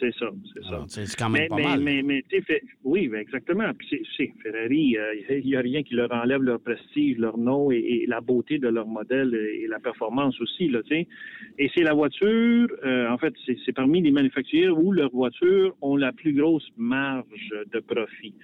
C'est 0.00 0.14
ça, 0.14 0.26
c'est 0.54 0.62
ça. 0.62 0.84
C'est 0.86 1.16
quand 1.16 1.28
même 1.28 1.48
pas 1.48 1.56
mal. 1.56 1.80
Mais, 1.80 2.02
mais 2.02 2.22
fait, 2.46 2.62
oui, 2.84 3.10
exactement. 3.16 3.72
Puis 3.76 4.06
c'est 4.16 4.32
Ferrari, 4.42 4.96
euh, 4.96 5.14
il 5.30 5.46
n'y 5.46 5.56
a 5.56 5.60
rien 5.60 5.82
qui 5.82 5.94
leur 5.94 6.12
enlève 6.12 6.40
leur 6.40 6.60
prestige, 6.60 7.18
leur 7.18 7.36
nom 7.36 7.72
et, 7.72 8.04
la 8.06 8.20
beauté 8.20 8.58
de 8.58 8.68
leur 8.68 8.86
modèle 8.86 9.34
et, 9.34 9.66
la 9.66 9.80
performance 9.80 10.40
aussi, 10.40 10.68
là, 10.68 10.80
Et 10.90 11.70
c'est 11.74 11.82
la 11.82 11.94
voiture, 11.94 12.68
euh, 12.84 13.08
en 13.08 13.18
fait, 13.18 13.34
c'est 13.64 13.72
parmi 13.72 14.00
les 14.00 14.12
manufacturiers 14.12 14.68
où 14.68 14.92
leurs 14.92 15.10
voitures 15.10 15.76
ont 15.82 15.96
la 15.96 16.12
plus 16.12 16.32
grosse 16.32 16.68
marge 16.76 17.52
de 17.72 17.80
profit. 17.80 18.34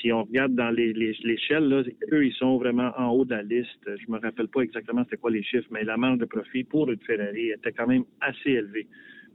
Si 0.00 0.10
on 0.12 0.24
regarde 0.24 0.54
dans 0.54 0.70
l'échelle, 0.70 1.68
là, 1.68 1.82
eux, 2.12 2.26
ils 2.26 2.34
sont 2.34 2.56
vraiment 2.56 2.92
en 2.96 3.10
haut 3.10 3.24
de 3.24 3.34
la 3.34 3.42
liste. 3.42 3.84
Je 3.84 4.10
me 4.10 4.18
rappelle 4.18 4.48
pas 4.48 4.62
exactement 4.62 5.02
c'était 5.04 5.16
quoi 5.16 5.30
les 5.30 5.42
chiffres, 5.42 5.68
mais 5.70 5.84
la 5.84 5.96
marge 5.96 6.18
de 6.18 6.24
profit 6.24 6.64
pour 6.64 6.90
une 6.90 7.00
Ferrari 7.00 7.50
était 7.50 7.72
quand 7.72 7.86
même 7.86 8.04
assez 8.20 8.50
élevée 8.50 8.86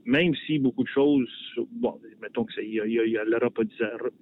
même 0.06 0.34
si 0.46 0.58
beaucoup 0.58 0.82
de 0.84 0.88
choses, 0.88 1.28
bon, 1.72 1.98
mettons 2.20 2.44
qu'il 2.44 2.64
y, 2.64 2.76
y, 2.76 3.10
y, 3.10 3.18
a 3.18 3.24
la 3.24 3.38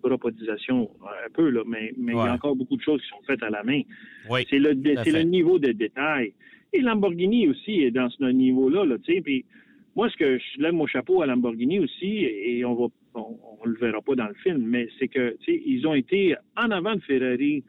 robotisation 0.03 0.91
un 1.03 1.31
peu, 1.33 1.49
là, 1.51 1.63
mais, 1.67 1.93
mais 1.97 2.13
il 2.13 2.17
y 2.17 2.19
a 2.19 2.35
encore 2.35 2.57
beaucoup 2.57 2.77
de 2.77 2.83
choses 2.83 3.01
qui 3.03 3.09
sont 3.09 3.23
faites 3.27 3.43
à 3.43 3.51
la 3.51 3.63
main. 3.63 3.83
c'est 4.49 4.59
le, 4.59 4.73
le 4.73 5.23
niveau 5.23 5.59
de 5.59 5.73
détail. 5.73 6.35
Et 6.73 6.81
Lamborghini 6.81 7.49
aussi 7.49 7.83
est 7.83 7.91
dans 7.91 8.09
ce 8.09 8.25
niveau-là, 8.25 8.85
là, 8.85 8.97
tu 8.99 9.15
sais, 9.15 9.21
puis 9.21 9.45
moi, 9.95 10.09
ce 10.09 10.17
que 10.17 10.39
je 10.39 10.63
lève 10.63 10.73
mon 10.73 10.87
chapeau 10.87 11.21
à 11.21 11.27
Lamborghini 11.27 11.79
aussi, 11.79 12.25
et 12.25 12.65
on 12.65 12.75
va, 12.75 12.87
on, 13.15 13.37
le 13.65 13.75
verra 13.75 14.01
pas 14.01 14.15
dans 14.15 14.29
le 14.29 14.35
film, 14.35 14.63
mais 14.63 14.89
c'est 14.99 15.09
que, 15.09 15.37
tu 15.41 15.53
sais, 15.53 15.63
ils 15.67 15.87
ont 15.87 15.95
été 15.95 16.35
en 16.57 16.71
avant 16.71 16.95
de 16.95 17.01
Ferrari 17.01 17.63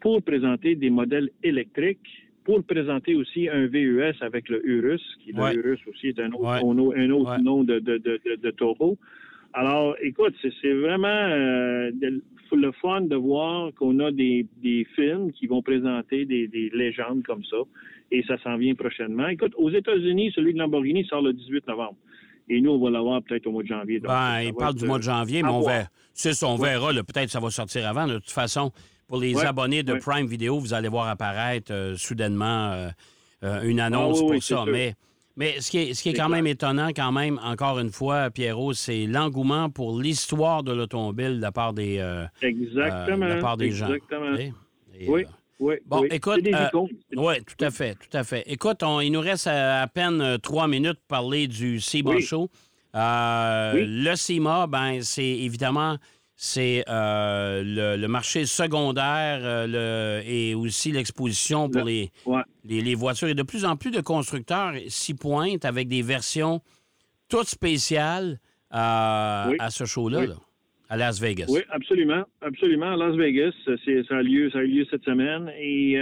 pour 0.00 0.22
présenter 0.22 0.76
des 0.76 0.90
modèles 0.90 1.30
électriques 1.42 2.23
pour 2.44 2.62
présenter 2.62 3.14
aussi 3.14 3.48
un 3.48 3.66
VUS 3.66 4.14
avec 4.20 4.48
le 4.48 4.64
Urus, 4.66 5.02
qui 5.24 5.32
le 5.32 5.56
Urus 5.56 5.80
aussi 5.88 6.08
est 6.08 6.20
un 6.20 6.30
autre, 6.32 6.46
un 6.46 7.10
autre 7.10 7.38
nom 7.38 7.64
de, 7.64 7.78
de, 7.78 7.96
de, 7.98 8.20
de, 8.36 8.50
taureau. 8.50 8.98
Alors, 9.54 9.96
écoute, 10.02 10.34
c'est 10.42 10.72
vraiment 10.72 11.08
euh, 11.08 11.90
le 12.52 12.72
fun 12.72 13.02
de 13.02 13.16
voir 13.16 13.72
qu'on 13.74 13.98
a 14.00 14.10
des, 14.10 14.46
des, 14.62 14.86
films 14.94 15.32
qui 15.32 15.46
vont 15.46 15.62
présenter 15.62 16.24
des, 16.24 16.46
des 16.48 16.70
légendes 16.74 17.22
comme 17.24 17.44
ça, 17.44 17.56
et 18.10 18.22
ça 18.24 18.36
s'en 18.42 18.56
vient 18.56 18.74
prochainement. 18.74 19.28
Écoute, 19.28 19.52
aux 19.56 19.70
États-Unis, 19.70 20.32
celui 20.34 20.52
de 20.52 20.58
Lamborghini 20.58 21.04
sort 21.06 21.22
le 21.22 21.32
18 21.32 21.66
novembre. 21.68 21.96
Et 22.48 22.60
nous, 22.60 22.72
on 22.72 22.78
va 22.78 22.90
l'avoir 22.90 23.22
peut-être 23.22 23.46
au 23.46 23.52
mois 23.52 23.62
de 23.62 23.68
janvier. 23.68 24.00
ben, 24.00 24.40
il 24.42 24.52
parle 24.52 24.74
du 24.74 24.84
mois 24.84 24.98
de 24.98 25.04
janvier, 25.04 25.42
mais 25.42 25.48
on, 25.48 25.62
verra. 25.62 25.88
on 26.42 26.56
verra. 26.56 26.92
Peut-être 26.92 27.24
que 27.24 27.30
ça 27.30 27.40
va 27.40 27.50
sortir 27.50 27.88
avant. 27.88 28.06
De 28.06 28.16
toute 28.16 28.30
façon, 28.30 28.70
pour 29.06 29.18
les 29.18 29.36
abonnés 29.44 29.82
de 29.82 29.94
Prime 29.94 30.26
Video, 30.26 30.58
vous 30.58 30.74
allez 30.74 30.88
voir 30.88 31.08
apparaître 31.08 31.72
euh, 31.72 31.96
soudainement 31.96 32.72
euh, 32.72 32.88
euh, 33.42 33.62
une 33.62 33.80
ah 33.80 33.86
annonce 33.86 34.20
pour 34.20 34.42
ça. 34.42 34.64
Mais, 34.66 34.94
mais 35.36 35.60
ce 35.60 35.70
qui 35.70 35.78
est, 35.78 35.94
ce 35.94 36.02
qui 36.02 36.10
est, 36.10 36.14
quand 36.14 36.28
même 36.28 36.46
étonnant, 36.46 36.88
quand 36.88 37.12
même, 37.12 37.40
encore 37.42 37.78
une 37.78 37.90
fois, 37.90 38.30
Pierrot, 38.30 38.72
c'est 38.72 39.06
l'engouement 39.06 39.70
pour 39.70 40.00
l'histoire 40.00 40.62
de 40.62 40.72
l'automobile 40.72 41.36
de 41.36 41.42
la 41.42 41.52
part 41.52 41.72
des, 41.72 41.96
Exactement. 42.42 43.26
de 43.26 43.32
la 43.32 43.40
part 43.40 43.56
des 43.56 43.70
gens. 43.70 43.88
oui. 45.08 45.24
Oui, 45.60 45.76
bon, 45.86 46.04
écoute, 46.10 46.40
oui, 47.16 47.34
tout 47.46 47.64
à 47.64 47.70
fait, 47.70 47.94
tout 47.94 48.14
à 48.16 48.24
fait. 48.24 48.42
Écoute, 48.48 48.82
il 49.02 49.12
nous 49.12 49.20
reste 49.20 49.46
à, 49.46 49.86
peine 49.86 50.36
trois 50.42 50.66
minutes 50.66 50.98
pour 51.06 51.18
parler 51.20 51.46
du 51.46 51.80
CIMA 51.80 52.18
Show. 52.18 52.50
Le 52.92 54.14
CIMA, 54.16 54.66
ben, 54.66 55.00
c'est 55.02 55.22
évidemment 55.24 55.96
c'est 56.36 56.84
euh, 56.88 57.96
le, 57.96 58.08
marché 58.08 58.44
secondaire 58.46 59.40
euh, 59.42 60.20
et 60.24 60.54
aussi 60.54 60.90
l'exposition 60.90 61.68
pour 61.68 61.82
les, 61.82 62.10
les, 62.64 62.94
voitures. 62.94 63.28
Et 63.28 63.34
de 63.34 63.42
plus 63.42 63.64
en 63.64 63.76
plus 63.76 63.90
de 63.90 64.00
constructeurs 64.00 64.74
s'y 64.88 65.14
pointent 65.14 65.64
avec 65.64 65.88
des 65.88 66.02
versions 66.02 66.60
toutes 67.28 67.48
spéciales 67.48 68.40
euh, 68.72 69.54
à 69.58 69.70
ce 69.70 69.84
show-là, 69.84 70.26
à 70.88 70.96
Las 70.96 71.20
Vegas. 71.20 71.46
Oui, 71.48 71.60
absolument. 71.70 72.24
Absolument. 72.40 72.92
À 72.92 72.96
Las 72.96 73.16
Vegas, 73.16 73.52
ça 73.64 73.72
a, 74.16 74.22
lieu, 74.22 74.50
ça 74.50 74.58
a 74.58 74.62
lieu 74.62 74.86
cette 74.90 75.04
semaine. 75.04 75.50
Et 75.58 75.98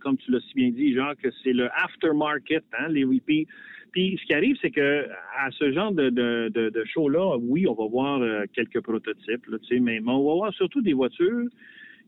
comme 0.00 0.16
tu 0.18 0.30
l'as 0.30 0.40
si 0.40 0.54
bien 0.54 0.70
dit, 0.70 0.94
Jacques, 0.94 1.26
c'est 1.42 1.52
le 1.52 1.68
aftermarket, 1.84 2.64
hein, 2.78 2.88
les 2.88 3.04
repeats 3.04 3.46
puis 3.94 4.18
ce 4.20 4.26
qui 4.26 4.34
arrive, 4.34 4.56
c'est 4.60 4.72
que 4.72 5.06
à 5.38 5.52
ce 5.52 5.72
genre 5.72 5.92
de, 5.92 6.10
de, 6.10 6.50
de, 6.52 6.84
show-là, 6.84 7.36
oui, 7.40 7.68
on 7.68 7.74
va 7.74 7.86
voir 7.86 8.20
euh, 8.20 8.42
quelques 8.52 8.80
prototypes, 8.80 9.46
là, 9.46 9.56
mais, 9.70 10.00
mais 10.00 10.00
on 10.04 10.26
va 10.26 10.34
voir 10.34 10.52
surtout 10.52 10.82
des 10.82 10.94
voitures 10.94 11.46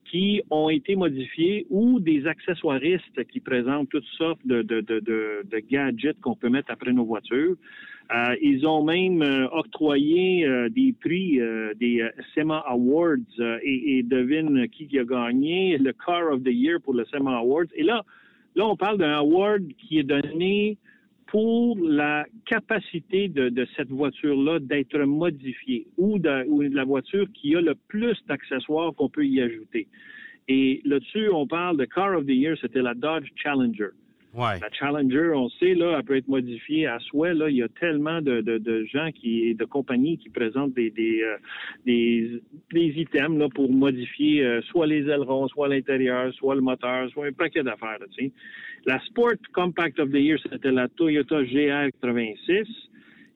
qui 0.05 0.43
ont 0.51 0.69
été 0.69 0.97
modifiées 0.97 1.65
ou 1.71 2.01
des 2.01 2.27
accessoiristes 2.27 3.25
qui 3.31 3.39
présentent 3.39 3.89
toutes 3.89 4.07
sortes 4.19 4.45
de, 4.45 4.63
de, 4.63 4.81
de 4.81 5.59
gadgets 5.71 6.21
qu'on 6.21 6.35
peut 6.35 6.49
mettre 6.49 6.73
après 6.73 6.93
nos 6.93 7.05
voitures. 7.05 7.55
Euh, 8.15 8.37
ils 8.41 8.67
ont 8.67 8.85
même 8.85 9.21
euh, 9.23 9.49
octroyé 9.51 10.47
des 10.71 10.93
prix, 10.93 11.41
des 11.81 12.09
SEMA 12.35 12.59
Awards, 12.69 13.17
et, 13.63 14.03
devine 14.05 14.69
qui, 14.69 14.99
a 14.99 15.05
gagné 15.05 15.77
le 15.79 15.93
Car 15.93 16.33
of 16.33 16.43
the 16.43 16.53
Year 16.53 16.81
pour 16.81 16.95
le 16.95 17.05
SEMA 17.07 17.37
Awards. 17.37 17.67
Et 17.75 17.83
là, 17.83 18.05
là, 18.55 18.67
on 18.67 18.77
parle 18.77 18.99
d'un 18.99 19.19
award 19.19 19.63
qui 19.79 19.99
est 19.99 20.05
donné 20.05 20.79
pour 21.27 21.77
la 21.79 22.25
capacité 22.47 23.29
de, 23.29 23.67
cette 23.77 23.91
voiture-là 23.91 24.61
d'être 24.61 24.99
modifiée 25.01 25.87
ou 25.97 26.19
de, 26.19 26.75
la 26.75 26.85
voiture 26.85 27.27
qui 27.35 27.57
a 27.57 27.61
le 27.61 27.75
plus 27.89 28.17
d'accessoires 28.29 28.95
qu'on 28.95 29.09
peut 29.09 29.27
y 29.27 29.41
ajouter. 29.41 29.89
Et 30.49 30.81
là-dessus, 30.85 31.29
on 31.31 31.47
parle 31.47 31.77
de 31.77 31.85
Car 31.85 32.17
of 32.17 32.27
the 32.27 32.31
Year, 32.31 32.57
c'était 32.61 32.83
la 32.83 32.95
Dodge 32.95 33.29
Challenger. 33.37 33.91
La 34.61 34.71
Challenger, 34.71 35.33
on 35.35 35.49
sait, 35.49 35.75
là, 35.75 35.97
elle 35.99 36.05
peut 36.05 36.17
être 36.17 36.29
modifiée 36.29 36.87
à 36.87 36.99
souhait. 36.99 37.33
Là, 37.33 37.49
il 37.49 37.57
y 37.57 37.63
a 37.63 37.69
tellement 37.69 38.21
de, 38.21 38.41
de, 38.41 38.85
gens 38.85 39.11
qui, 39.13 39.55
de 39.55 39.65
compagnies 39.65 40.19
qui 40.19 40.29
présentent 40.29 40.75
des, 40.75 40.91
des, 40.91 41.23
euh, 41.23 41.37
des, 41.87 42.43
items 43.01 43.39
là, 43.39 43.49
pour 43.49 43.71
modifier 43.71 44.45
euh, 44.45 44.61
soit 44.63 44.87
les 44.87 45.09
ailerons, 45.09 45.49
soit 45.49 45.69
l'intérieur, 45.69 46.33
soit 46.35 46.55
le 46.55 46.61
moteur, 46.61 47.09
soit 47.11 47.27
un 47.27 47.33
paquet 47.33 47.63
d'affaires. 47.63 47.99
La 48.85 49.01
Sport 49.07 49.37
Compact 49.55 49.99
of 49.99 50.11
the 50.11 50.17
Year, 50.17 50.39
c'était 50.51 50.71
la 50.71 50.89
Toyota 50.89 51.43
GR 51.43 51.91
86 52.03 52.67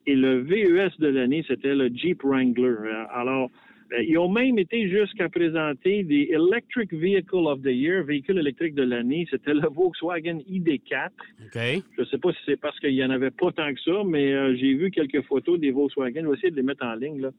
et 0.07 0.15
le 0.15 0.41
VES 0.41 0.91
de 0.99 1.07
l'année, 1.07 1.43
c'était 1.47 1.75
le 1.75 1.89
Jeep 1.89 2.23
Wrangler. 2.23 2.75
Alors, 3.13 3.45
euh, 3.45 3.70
ils 3.99 4.17
ont 4.17 4.29
même 4.29 4.57
été 4.57 4.89
jusqu'à 4.89 5.27
présenter 5.27 6.03
des 6.03 6.29
Electric 6.31 6.93
Vehicle 6.93 7.47
of 7.47 7.61
the 7.61 7.71
Year, 7.73 8.03
véhicule 8.03 8.37
électrique 8.37 8.73
de 8.75 8.83
l'année. 8.83 9.27
C'était 9.29 9.53
le 9.53 9.67
Volkswagen 9.69 10.39
ID4. 10.49 11.09
Okay. 11.47 11.83
Je 11.97 12.01
ne 12.01 12.05
sais 12.05 12.17
pas 12.17 12.31
si 12.31 12.39
c'est 12.45 12.59
parce 12.59 12.79
qu'il 12.79 12.93
n'y 12.93 13.03
en 13.03 13.09
avait 13.09 13.31
pas 13.31 13.51
tant 13.51 13.73
que 13.73 13.79
ça, 13.81 14.03
mais 14.05 14.31
euh, 14.31 14.55
j'ai 14.55 14.73
vu 14.73 14.91
quelques 14.91 15.21
photos 15.23 15.59
des 15.59 15.71
Volkswagen. 15.71 16.21
Je 16.21 16.27
vais 16.27 16.33
essayer 16.33 16.51
de 16.51 16.55
les 16.55 16.63
mettre 16.63 16.85
en 16.85 16.95
ligne. 16.95 17.21
Là. 17.21 17.31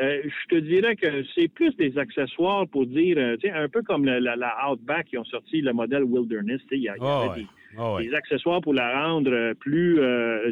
Euh, 0.00 0.22
je 0.24 0.56
te 0.56 0.60
dirais 0.60 0.94
que 0.94 1.24
c'est 1.34 1.48
plus 1.48 1.74
des 1.76 1.98
accessoires 1.98 2.68
pour 2.68 2.86
dire, 2.86 3.16
sais, 3.42 3.50
un 3.50 3.68
peu 3.68 3.82
comme 3.82 4.04
la, 4.04 4.70
Outback 4.70 5.06
qui 5.06 5.18
ont 5.18 5.24
sorti 5.24 5.60
le 5.60 5.72
modèle 5.72 6.04
Wilderness. 6.04 6.60
Il 6.70 6.78
y, 6.78 6.88
a, 6.88 6.94
oh, 7.00 7.32
des, 7.34 7.46
oh, 7.76 7.98
des, 8.00 8.14
accessoires 8.14 8.60
pour 8.60 8.74
la 8.74 9.04
rendre 9.06 9.52
plus, 9.54 9.98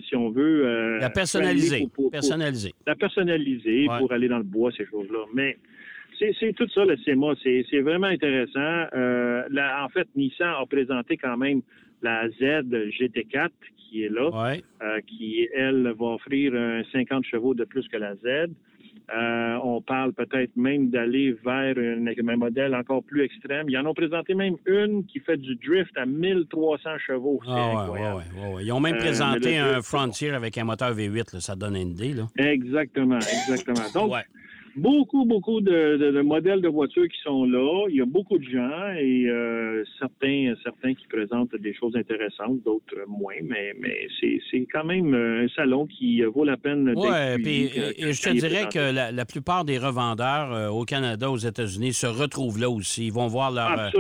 si 0.09 0.17
on 0.17 0.31
veut... 0.31 0.99
la 0.99 1.11
personnaliser. 1.11 1.89
personnaliser. 2.11 2.73
la 2.87 2.95
personnaliser 2.95 3.87
pour 3.99 4.13
aller 4.13 4.29
dans 4.29 4.39
le 4.39 4.45
bois, 4.45 4.71
ces 4.77 4.87
choses-là. 4.87 5.25
Mais 5.35 5.57
c'est 6.19 6.53
tout 6.55 6.69
ça, 6.69 6.85
le 6.85 6.97
CEMA. 6.99 7.35
C'est 7.43 7.81
vraiment 7.81 8.07
intéressant. 8.07 8.87
Euh, 8.95 9.43
en 9.53 9.89
fait, 9.89 10.09
Nissan 10.15 10.55
a 10.61 10.67
présenté 10.67 11.17
quand 11.17 11.37
même 11.37 11.63
la 12.03 12.29
Z 12.29 12.65
GT4 12.71 13.51
qui 13.77 14.05
est 14.05 14.09
là, 14.09 14.31
euh, 14.83 15.01
qui, 15.07 15.49
elle, 15.55 15.95
va 15.99 16.07
offrir 16.07 16.53
50 16.93 17.25
chevaux 17.25 17.55
de 17.55 17.65
plus 17.65 17.87
que 17.89 17.97
la 17.97 18.15
Z. 18.17 18.51
Euh, 19.15 19.59
on 19.63 19.81
parle 19.81 20.13
peut-être 20.13 20.57
même 20.57 20.91
d'aller 20.91 21.37
vers 21.45 21.77
un, 21.77 22.37
modèle 22.37 22.75
encore 22.75 23.05
plus 23.05 23.23
extrême. 23.23 23.69
Ils 23.69 23.79
en 23.79 23.87
ont 23.87 23.95
présenté 23.95 24.35
même 24.35 24.57
une 24.67 25.05
qui 25.07 25.21
fait 25.21 25.37
du 25.37 25.55
drift 25.57 25.97
à 25.97 26.07
1300 26.07 26.99
chevaux. 27.07 27.41
C'est 27.45 27.51
ah, 27.53 27.83
incroyable. 27.83 28.23
Ils 28.61 28.73
ont 28.73 28.81
même 28.81 28.97
présenté 28.97 29.59
un 29.59 29.81
Frontier 29.81 30.31
avec 30.31 30.59
un 30.59 30.65
moteur 30.65 30.93
V8. 30.93 31.39
ça 31.41 31.55
donne 31.55 31.77
une 31.77 31.91
idée. 31.91 32.15
Là. 32.15 32.27
Exactement, 32.37 33.19
exactement. 33.19 33.87
Donc, 33.95 34.13
beaucoup, 34.77 35.25
beaucoup 35.25 35.61
de, 35.61 36.21
modèles 36.23 36.61
de 36.61 36.69
voitures 36.69 37.09
qui 37.09 37.19
sont 37.23 37.45
là. 37.45 37.87
Il 37.89 37.97
y 37.97 38.01
a 38.01 38.05
beaucoup 38.05 38.39
de 38.39 38.45
gens 38.45 38.93
et 38.99 39.29
euh, 39.29 39.85
certains, 39.99 40.55
certains 40.63 40.95
qui 40.95 41.07
présentent 41.07 41.55
des 41.57 41.75
choses 41.75 41.97
intéressantes, 41.97 42.63
d'autres 42.65 42.97
moins, 43.09 43.35
mais, 43.43 43.75
mais 43.81 44.07
c'est 44.21 44.67
quand 44.73 44.85
même 44.85 45.15
un 45.15 45.47
salon 45.55 45.87
qui 45.87 46.23
vaut 46.23 46.45
la 46.45 46.57
peine 46.57 46.93
Oui, 46.95 47.09
puis 47.43 47.71
je 47.71 48.23
te 48.23 48.31
dirais 48.31 48.67
que 48.73 48.93
la, 48.93 49.25
plupart 49.25 49.65
des 49.65 49.79
revendeurs 49.79 50.53
euh, 50.53 50.69
au 50.69 50.85
Canada, 50.85 51.31
aux 51.31 51.37
États-Unis, 51.37 51.93
se 51.93 52.07
retrouvent 52.07 52.61
là 52.61 52.71
aussi. 52.71 53.07
Ils 53.07 53.13
vont 53.13 53.27
voir 53.27 53.51
leur, 53.51 53.91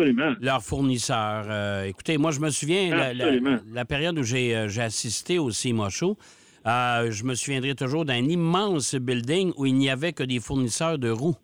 leur 0.40 0.62
fournisseur. 0.62 1.84
écoutez, 1.84 2.18
moi, 2.18 2.30
je 2.30 2.40
me 2.40 2.50
souviens, 2.50 3.12
la, 3.14 3.84
période 3.84 4.18
où 4.18 4.22
j'ai 4.22 4.54
assisté 4.54 5.38
au 5.38 5.50
CIMA 5.50 5.88
Show, 5.88 6.16
euh, 6.66 7.10
je 7.10 7.24
me 7.24 7.34
souviendrai 7.34 7.74
toujours 7.74 8.04
d'un 8.04 8.24
immense 8.28 8.94
building 8.94 9.52
où 9.56 9.66
il 9.66 9.74
n'y 9.74 9.88
avait 9.88 10.12
que 10.12 10.24
des 10.24 10.40
fournisseurs 10.40 10.98
de 10.98 11.10
roues. 11.10 11.36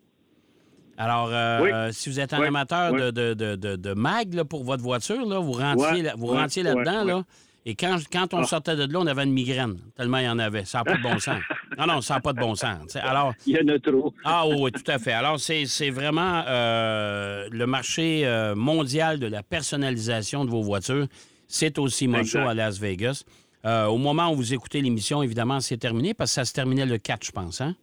Alors, 0.97 1.29
euh, 1.31 1.89
si 1.91 2.09
vous 2.09 2.19
êtes 2.19 2.33
un 2.33 2.41
amateur 2.41 2.93
de, 2.93 3.11
de, 3.11 3.55
de, 3.55 3.93
mag 3.93 4.43
pour 4.43 4.63
votre 4.63 4.83
voiture, 4.83 5.25
là, 5.25 5.39
vous 5.39 5.53
rentiez, 5.53 6.11
vous 6.17 6.27
rentiez 6.27 6.61
là-dedans. 6.61 7.03
Là, 7.03 7.23
et 7.65 7.75
quand, 7.75 7.97
quand 8.11 8.33
on 8.33 8.39
ah. 8.39 8.43
sortait 8.43 8.75
de 8.75 8.91
là, 8.91 8.99
on 8.99 9.07
avait 9.07 9.23
une 9.23 9.31
migraine. 9.31 9.77
Tellement 9.95 10.17
il 10.17 10.25
y 10.25 10.29
en 10.29 10.37
avait. 10.37 10.65
Ça 10.65 10.79
n'a 10.79 10.83
pas 10.83 10.97
de 10.97 11.01
bon 11.01 11.19
sens. 11.19 11.39
Non, 11.75 11.87
non, 11.87 12.01
ça 12.01 12.13
n'a 12.13 12.19
pas 12.19 12.33
de 12.33 12.39
bon 12.39 12.53
sens. 12.53 12.95
Alors, 12.97 13.33
il 13.47 13.55
y 13.55 13.59
en 13.59 13.67
a 13.73 13.79
trop. 13.79 14.13
ah 14.23 14.45
oui, 14.47 14.71
tout 14.71 14.91
à 14.91 14.99
fait. 14.99 15.13
Alors, 15.13 15.39
c'est 15.39 15.89
vraiment 15.89 16.43
euh, 16.47 17.47
le 17.51 17.65
marché 17.65 18.51
mondial 18.55 19.17
de 19.17 19.25
la 19.25 19.41
personnalisation 19.41 20.45
de 20.45 20.51
vos 20.51 20.61
voitures. 20.61 21.07
C'est 21.47 21.79
aussi 21.79 22.07
Mocho 22.07 22.37
à 22.37 22.53
Las 22.53 22.77
Vegas. 22.79 23.23
Euh, 23.65 23.85
au 23.85 23.97
moment 23.97 24.31
où 24.31 24.35
vous 24.35 24.53
écoutez 24.53 24.81
l'émission, 24.81 25.23
évidemment, 25.23 25.59
c'est 25.59 25.77
terminé 25.77 26.13
parce 26.13 26.31
que 26.31 26.35
ça 26.35 26.45
se 26.45 26.53
terminait 26.53 26.85
le 26.85 26.97
4, 26.97 27.25
je 27.25 27.31
pense, 27.31 27.61
hein? 27.61 27.75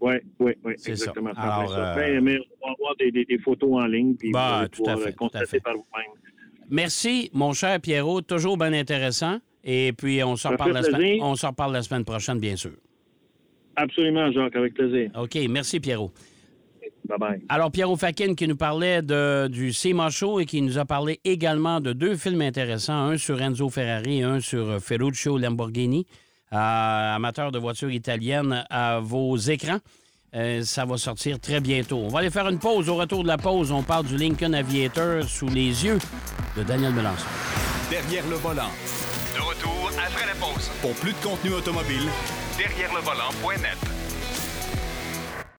Oui, 0.00 0.14
oui, 0.38 0.52
oui, 0.64 0.74
exactement. 0.86 1.34
Ça. 1.34 1.40
Alors, 1.40 1.74
euh, 1.76 1.94
ben, 1.94 2.20
mais 2.20 2.38
on 2.62 2.68
va 2.68 2.72
avoir 2.72 2.96
des, 2.96 3.38
photos 3.42 3.82
en 3.82 3.86
ligne 3.86 4.14
puis 4.16 4.32
bah, 4.32 4.66
tout 4.70 4.84
à 4.86 4.96
fait, 4.96 5.14
constater 5.14 5.60
par 5.60 5.74
vous-même. 5.74 6.12
Merci, 6.68 7.30
mon 7.32 7.52
cher 7.52 7.80
Pierrot. 7.80 8.20
Toujours 8.22 8.56
bien 8.56 8.72
intéressant. 8.72 9.38
Et 9.62 9.92
puis, 9.96 10.22
on 10.22 10.36
s'en 10.36 10.50
reparle, 10.50 10.72
la 10.72 10.82
semaine, 10.82 11.22
on 11.22 11.32
reparle 11.32 11.72
la 11.72 11.82
semaine 11.82 12.04
prochaine, 12.04 12.38
bien 12.38 12.56
sûr. 12.56 12.72
Absolument, 13.76 14.30
Jacques, 14.30 14.56
avec 14.56 14.74
plaisir. 14.74 15.10
OK, 15.16 15.38
merci, 15.48 15.80
Pierrot. 15.80 16.12
Alors, 17.48 17.70
Pierre 17.70 17.94
Fakin 17.98 18.34
qui 18.34 18.48
nous 18.48 18.56
parlait 18.56 19.02
de, 19.02 19.48
du 19.48 19.72
CIMA 19.72 20.10
Show 20.10 20.40
et 20.40 20.46
qui 20.46 20.62
nous 20.62 20.78
a 20.78 20.84
parlé 20.84 21.20
également 21.24 21.80
de 21.80 21.92
deux 21.92 22.16
films 22.16 22.42
intéressants, 22.42 23.10
un 23.10 23.16
sur 23.18 23.40
Enzo 23.40 23.68
Ferrari 23.68 24.20
et 24.20 24.22
un 24.22 24.40
sur 24.40 24.80
Ferruccio 24.80 25.38
Lamborghini. 25.38 26.06
Euh, 26.52 26.56
amateur 26.56 27.50
de 27.50 27.58
voitures 27.58 27.90
italiennes 27.90 28.64
à 28.70 29.00
vos 29.00 29.36
écrans. 29.36 29.78
Euh, 30.34 30.62
ça 30.62 30.84
va 30.84 30.96
sortir 30.96 31.38
très 31.38 31.60
bientôt. 31.60 31.98
On 31.98 32.08
va 32.08 32.20
aller 32.20 32.30
faire 32.30 32.48
une 32.48 32.58
pause. 32.58 32.88
Au 32.88 32.96
retour 32.96 33.22
de 33.22 33.28
la 33.28 33.38
pause, 33.38 33.70
on 33.70 33.82
parle 33.82 34.06
du 34.06 34.16
Lincoln 34.16 34.52
Aviator 34.52 35.24
sous 35.24 35.48
les 35.48 35.84
yeux 35.84 35.98
de 36.56 36.62
Daniel 36.62 36.92
Melançon. 36.92 37.26
Derrière 37.90 38.26
le 38.28 38.36
volant. 38.36 38.70
De 39.34 39.40
retour 39.40 39.90
après 39.90 40.26
la 40.26 40.34
pause. 40.34 40.70
Pour 40.80 40.94
plus 40.94 41.12
de 41.12 41.18
contenu 41.18 41.52
automobile, 41.54 42.08
derrière 42.56 42.92
le 42.94 43.00
volant.net. 43.00 43.93